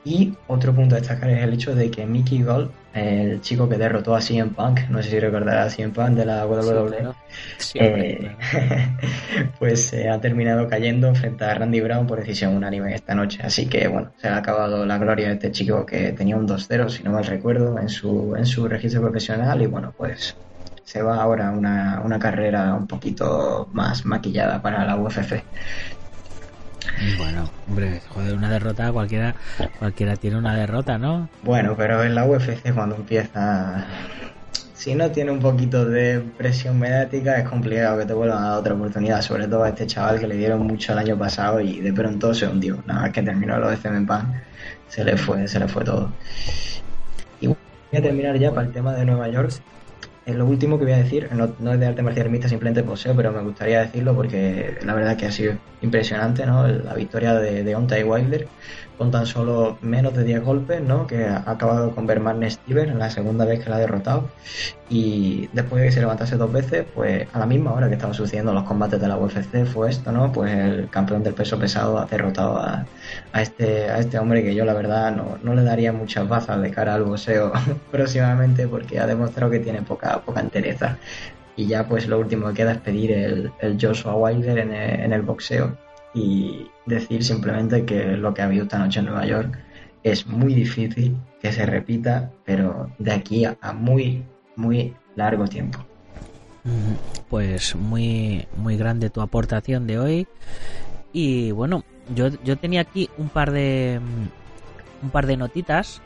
[0.04, 3.76] Y otro punto a destacar es el hecho de que Mickey Gold el chico que
[3.76, 7.12] derrotó a CM Punk, no sé si recordarás a CM Punk de la WWE,
[7.74, 8.36] eh,
[9.58, 13.40] pues se ha terminado cayendo frente a Randy Brown por decisión unánime esta noche.
[13.42, 16.88] Así que bueno, se ha acabado la gloria de este chico que tenía un 2-0,
[16.88, 20.36] si no mal recuerdo, en su, en su registro profesional y bueno, pues
[20.84, 25.42] se va ahora una, una carrera un poquito más maquillada para la UFC.
[27.18, 29.34] Bueno, hombre, joder, una derrota cualquiera,
[29.78, 31.28] cualquiera tiene una derrota, ¿no?
[31.42, 33.86] Bueno, pero en la UFC cuando empieza,
[34.74, 38.58] si no tiene un poquito de presión mediática es complicado que te vuelvan a dar
[38.58, 41.80] otra oportunidad, sobre todo a este chaval que le dieron mucho el año pasado y
[41.80, 42.82] de pronto se hundió.
[42.86, 44.42] Nada más que terminó lo de Cemen Pan,
[44.88, 46.12] se le fue, se le fue todo.
[47.40, 47.56] Y voy
[47.92, 49.52] a terminar ya para el tema de Nueva York
[50.26, 53.30] lo último que voy a decir, no, es de arte marcial mixta, simplemente poseo, pero
[53.32, 56.66] me gustaría decirlo porque la verdad que ha sido impresionante, ¿no?
[56.66, 58.48] La victoria de, de Ontai Wilder
[58.98, 61.06] con tan solo menos de 10 golpes, ¿no?
[61.06, 64.28] Que ha acabado con Berman Steven en la segunda vez que la ha derrotado.
[64.88, 68.14] Y después de que se levantase dos veces, pues a la misma hora que estaban
[68.14, 70.32] sucediendo los combates de la UFC fue esto, ¿no?
[70.32, 72.86] Pues el campeón del peso pesado ha derrotado a,
[73.40, 76.70] este, a este hombre que yo la verdad no, no le daría muchas bazas de
[76.70, 77.52] cara al boxeo
[77.90, 80.98] próximamente porque ha demostrado que tiene poca, poca entereza.
[81.56, 85.22] Y ya pues lo último que queda es pedir el, el Joshua Wilder en el
[85.22, 85.76] boxeo
[86.14, 89.58] y decir simplemente que lo que ha habido esta noche en Nueva York
[90.02, 94.22] es muy difícil que se repita, pero de aquí a, muy,
[94.56, 95.84] muy largo tiempo.
[97.28, 100.28] Pues muy, muy grande tu aportación de hoy.
[101.12, 101.84] Y bueno,
[102.14, 104.00] yo, yo tenía aquí un par de
[105.02, 106.00] un par de notitas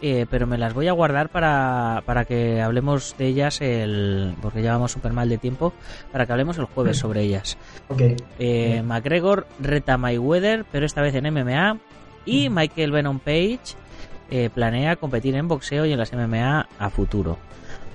[0.00, 4.62] eh, pero me las voy a guardar para, para que hablemos de ellas, el, porque
[4.62, 5.72] llevamos súper mal de tiempo,
[6.12, 7.00] para que hablemos el jueves mm.
[7.00, 7.58] sobre ellas.
[7.88, 8.16] Okay.
[8.38, 11.78] Eh, McGregor reta Mayweather, pero esta vez en MMA,
[12.24, 12.54] y mm.
[12.54, 13.60] Michael Venom Page
[14.30, 17.38] eh, planea competir en boxeo y en las MMA a futuro.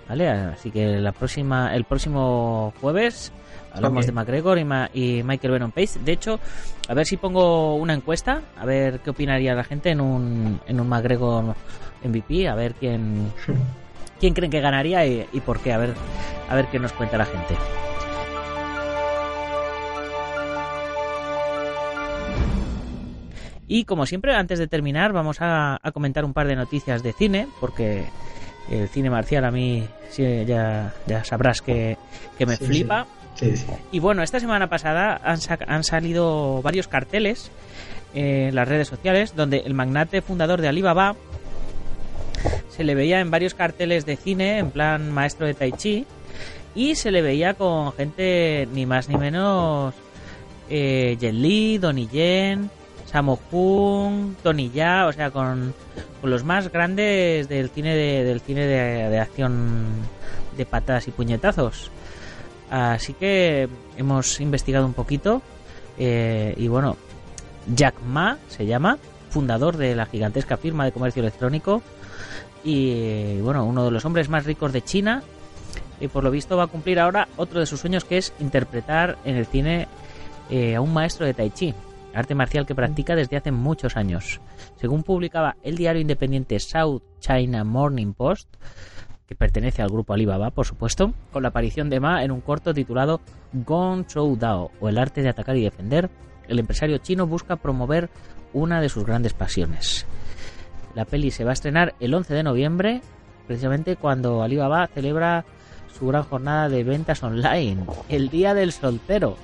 [0.10, 0.28] ¿Vale?
[0.28, 3.32] Así que la próxima, el próximo jueves
[3.74, 4.62] hablamos de McGregor y,
[4.94, 6.00] y, Michael Venom Page.
[6.04, 6.40] De hecho,
[6.88, 10.80] a ver si pongo una encuesta, a ver qué opinaría la gente en un, en
[10.80, 11.56] un McGregor
[12.04, 13.32] MVP, a ver quién,
[14.20, 15.94] quién creen que ganaría y, por qué, a ver,
[16.50, 17.56] a ver qué nos cuenta la gente.
[23.68, 27.48] Y como siempre, antes de terminar, vamos a, comentar un par de noticias de cine,
[27.60, 28.06] porque
[28.70, 31.98] el cine marcial a mí ya, ya sabrás que,
[32.40, 33.08] me flipa.
[33.92, 37.52] Y bueno, esta semana pasada han, han salido varios carteles
[38.14, 41.16] en las redes sociales donde el magnate fundador de Alibaba
[42.76, 46.06] se le veía en varios carteles de cine en plan maestro de Tai Chi
[46.76, 49.94] y se le veía con gente ni más ni menos
[50.70, 52.70] eh, Jen Li, Donnie Yen,
[53.06, 55.74] Sammo Hung, Tony Ya, o sea, con,
[56.24, 59.86] los más grandes del cine de, del cine de, acción
[60.58, 61.92] de patadas y puñetazos.
[62.72, 65.44] Así que hemos investigado un poquito
[66.00, 66.98] eh, y bueno,
[67.76, 68.98] Jack Ma se llama,
[69.30, 71.84] fundador de la gigantesca firma de comercio electrónico
[72.64, 75.24] y bueno, uno de los hombres más ricos de China
[76.00, 79.18] y por lo visto va a cumplir ahora otro de sus sueños que es interpretar
[79.26, 79.88] en el cine
[80.50, 81.74] eh, a un maestro de Tai Chi,
[82.14, 84.42] arte marcial que practica desde hace muchos años.
[84.80, 88.50] Según publicaba el diario independiente South China Morning Post,
[89.26, 92.74] que pertenece al grupo Alibaba, por supuesto, con la aparición de Ma en un corto
[92.74, 93.22] titulado
[93.54, 96.10] Gong Chou Dao, o el arte de atacar y defender,
[96.48, 98.10] el empresario chino busca promover
[98.52, 100.06] una de sus grandes pasiones.
[100.96, 103.02] La peli se va a estrenar el 11 de noviembre,
[103.48, 105.46] precisamente cuando Alibaba celebra
[105.98, 109.38] su gran jornada de ventas online, el Día del Soltero.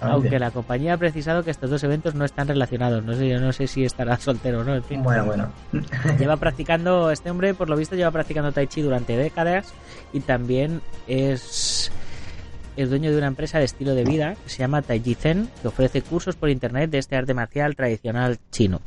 [0.00, 3.04] Aunque la compañía ha precisado que estos dos eventos no están relacionados.
[3.04, 5.02] No sé, yo no sé si estará soltero o no, en fin.
[5.02, 5.48] Bueno, bueno.
[6.18, 9.74] Lleva practicando, este hombre por lo visto lleva practicando Tai Chi durante décadas
[10.12, 11.90] y también es
[12.76, 15.68] el dueño de una empresa de estilo de vida que se llama Taiji Zen, que
[15.68, 18.80] ofrece cursos por internet de este arte marcial tradicional chino.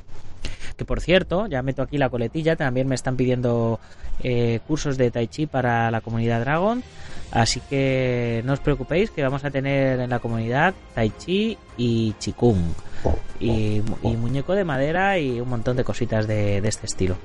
[0.77, 3.79] Que por cierto, ya meto aquí la coletilla, también me están pidiendo
[4.23, 6.83] eh, cursos de Tai Chi para la comunidad Dragon.
[7.31, 12.13] Así que no os preocupéis que vamos a tener en la comunidad Tai Chi y
[12.19, 12.73] Chikung.
[13.39, 17.17] Y, muñeco de madera y un montón de cositas de, este estilo.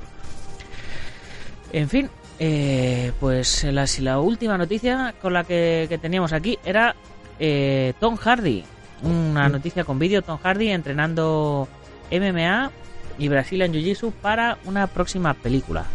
[1.73, 6.97] En fin, eh, pues la, la, última noticia con la que, teníamos aquí era
[7.39, 8.65] eh, Tom Hardy.
[9.03, 11.69] Una noticia con vídeo, Tom Hardy entrenando
[12.11, 12.71] MMA
[13.19, 15.87] y Brazilian Jiu-Jitsu para una próxima película.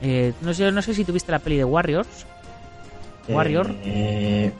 [0.00, 2.26] Eh, no, sé, no sé si tuviste la peli de Warriors.
[3.28, 3.74] Warrior.
[3.84, 4.52] Eh,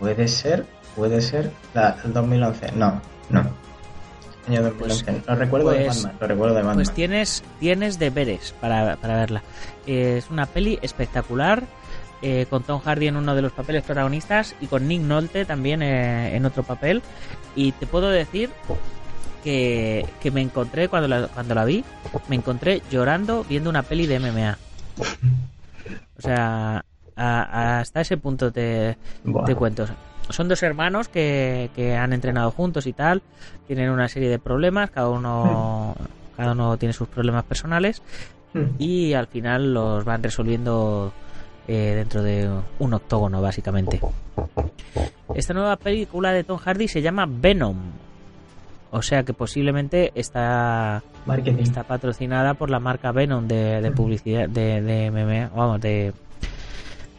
[0.00, 0.66] puede ser,
[0.96, 1.52] puede ser.
[1.74, 2.72] La, el 2011.
[2.72, 3.40] No, no.
[4.48, 5.04] Año 2011.
[5.04, 6.18] Pues- lo recuerdo de pues- Batman.
[6.20, 6.76] Lo recuerdo de Batman.
[6.76, 9.42] Pues tienes, tienes deberes para, para verla.
[9.86, 11.64] Eh, es una peli espectacular.
[12.24, 15.82] eh, con Tom Hardy en uno de los papeles protagonistas y con Nick Nolte también
[15.82, 17.02] eh, en otro papel.
[17.56, 18.48] Y te puedo decir
[19.42, 21.84] que, que me encontré cuando la, cuando la vi,
[22.28, 24.58] me encontré llorando viendo una peli de MMA.
[26.18, 26.84] O sea,
[27.16, 29.44] a- hasta ese punto te, Buah.
[29.44, 29.86] te cuento.
[30.28, 33.22] Son dos hermanos que, que han entrenado juntos y tal.
[33.66, 34.90] Tienen una serie de problemas.
[34.90, 35.94] Cada uno,
[36.36, 38.02] cada uno tiene sus problemas personales.
[38.54, 38.66] Hmm.
[38.78, 41.12] Y al final los van resolviendo
[41.66, 44.00] eh, dentro de un octógono, básicamente.
[45.34, 47.76] Esta nueva película de Tom Hardy se llama Venom.
[48.92, 51.62] O sea que posiblemente está, Marketing.
[51.62, 56.12] está patrocinada por la marca Venom de, de publicidad de, de MMA, vamos, de,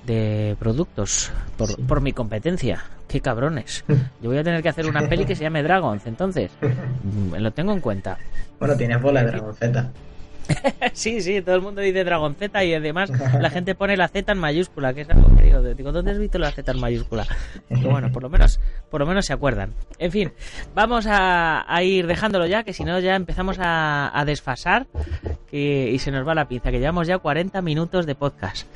[0.06, 1.82] de productos por, Sí.
[1.82, 2.84] por mi competencia.
[3.08, 3.84] Qué cabrones.
[4.22, 6.52] Yo voy a tener que hacer una peli que se llame Dragons, entonces.
[7.38, 8.18] Lo tengo en cuenta.
[8.60, 9.90] Bueno, tienes bola de Dragon Z.
[10.94, 14.32] Sí, sí, todo el mundo dice Dragon Z y además la gente pone la Z
[14.32, 17.26] en mayúscula, que es algo que digo, digo, ¿dónde has visto la Z en mayúscula?
[17.70, 19.74] Bueno, por lo menos, por lo menos se acuerdan.
[19.98, 20.32] En fin,
[20.76, 24.88] vamos a, ir dejándolo ya, que si no ya empezamos a, a desfasar
[25.50, 28.68] que- y se nos va la pinza, que llevamos ya 40 minutos de podcast.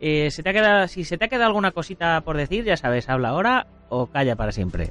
[0.00, 2.76] Eh, ¿se te ha quedado, si se te ha quedado alguna cosita por decir, ya
[2.76, 4.90] sabes, habla ahora o calla para siempre.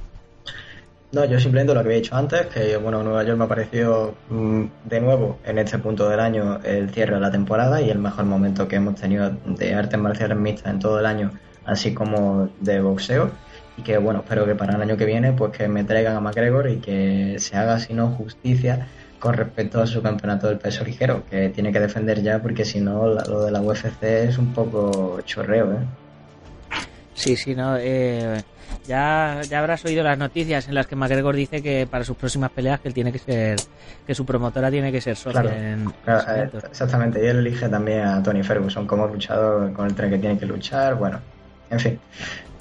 [1.12, 4.14] No, yo simplemente lo que había dicho antes, que bueno, Nueva York me ha parecido
[4.28, 7.98] mm, de nuevo en este punto del año el cierre de la temporada y el
[7.98, 11.30] mejor momento que hemos tenido de artes marciales mixtas en todo el año,
[11.64, 13.30] así como de boxeo.
[13.78, 16.20] Y que bueno, espero que para el año que viene pues que me traigan a
[16.20, 18.88] McGregor y que se haga si no justicia
[19.20, 22.80] con respecto a su campeonato del peso ligero, que tiene que defender ya porque si
[22.80, 25.86] no lo de la UFC es un poco chorreo, ¿eh?
[27.14, 27.76] Sí, sí, no.
[27.78, 28.42] eh,
[28.86, 32.50] ya, ya habrás oído las noticias en las que McGregor dice que para sus próximas
[32.50, 33.56] peleas que él tiene que ser,
[34.06, 37.38] que su promotora tiene que ser socia Claro, en Claro, en eh, exactamente, y él
[37.38, 41.20] elige también a Tony Ferguson como luchador con el tren que tiene que luchar, bueno,
[41.70, 41.98] en fin.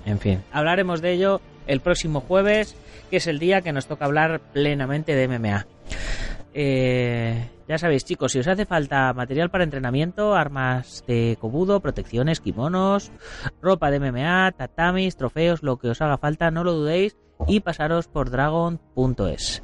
[0.06, 2.76] En fin, hablaremos de ello el próximo jueves,
[3.10, 5.66] que es el día que nos toca hablar plenamente de MMA.
[6.58, 12.40] Eh, ya sabéis, chicos, si os hace falta material para entrenamiento, armas de cobudo, protecciones,
[12.40, 13.12] kimonos,
[13.62, 18.08] ropa de MMA, tatamis, trofeos, lo que os haga falta, no lo dudéis y pasaros
[18.08, 19.64] por dragon.es.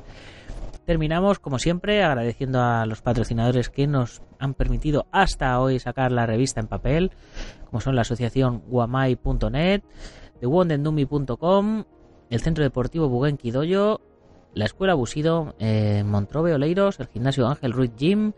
[0.86, 6.26] Terminamos, como siempre, agradeciendo a los patrocinadores que nos han permitido hasta hoy sacar la
[6.26, 7.12] revista en papel,
[7.70, 9.82] como son la asociación guamai.net,
[10.42, 11.86] thewondendumi.com,
[12.30, 14.02] el Centro Deportivo Buguenqui Doyo,
[14.54, 18.34] la Escuela Busido en Montrobe Oleiros, el Gimnasio Ángel Ruiz Gym,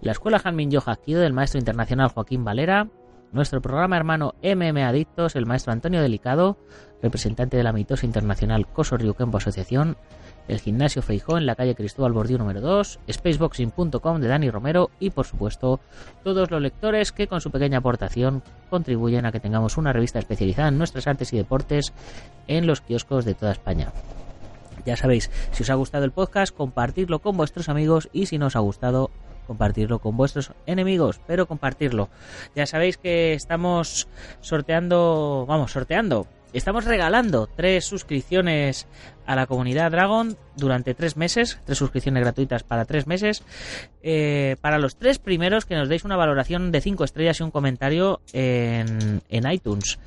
[0.00, 2.88] la Escuela Janmin Yoja Kido del Maestro Internacional Joaquín Valera,
[3.32, 6.58] nuestro programa hermano MM Adictos, el Maestro Antonio Delicado,
[7.02, 9.96] representante de la mitosa internacional Coso Ryukempo Asociación,
[10.48, 15.10] el Gimnasio Feijó en la calle Cristóbal Bordío número 2, spaceboxing.com de Dani Romero y
[15.10, 15.80] por supuesto
[16.24, 20.68] todos los lectores que con su pequeña aportación contribuyen a que tengamos una revista especializada
[20.68, 21.92] en nuestras artes y deportes
[22.48, 23.92] en los kioscos de toda España.
[24.84, 28.46] Ya sabéis, si os ha gustado el podcast, compartirlo con vuestros amigos y si no
[28.46, 29.10] os ha gustado,
[29.46, 32.08] compartirlo con vuestros enemigos, pero compartirlo.
[32.54, 34.08] Ya sabéis que estamos
[34.40, 38.86] sorteando, vamos, sorteando, estamos regalando tres suscripciones
[39.26, 43.42] a la comunidad Dragon durante tres meses, tres suscripciones gratuitas para tres meses,
[44.02, 47.50] eh, para los tres primeros que nos deis una valoración de cinco estrellas y un
[47.50, 49.98] comentario en, en iTunes.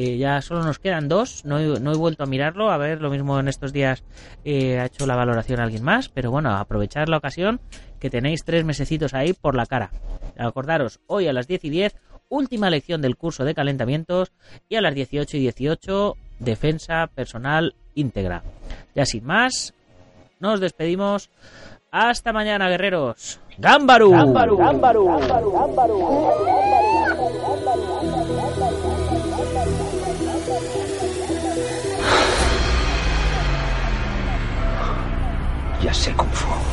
[0.00, 3.02] Eh, ya solo nos quedan dos, no he, no he vuelto a mirarlo, a ver,
[3.02, 4.04] lo mismo en estos días
[4.44, 7.58] eh, ha hecho la valoración alguien más, pero bueno, aprovechar la ocasión
[7.98, 9.90] que tenéis tres mesecitos ahí por la cara.
[10.38, 11.96] Acordaros, hoy a las 10 y 10,
[12.28, 14.30] última lección del curso de calentamientos
[14.68, 18.44] y a las 18 y 18, defensa personal íntegra.
[18.94, 19.74] Ya sin más,
[20.38, 21.28] nos despedimos.
[21.90, 23.40] Hasta mañana, guerreros.
[23.58, 24.12] ¡Gámbaru!
[35.88, 36.67] Ya sé Kung Fu.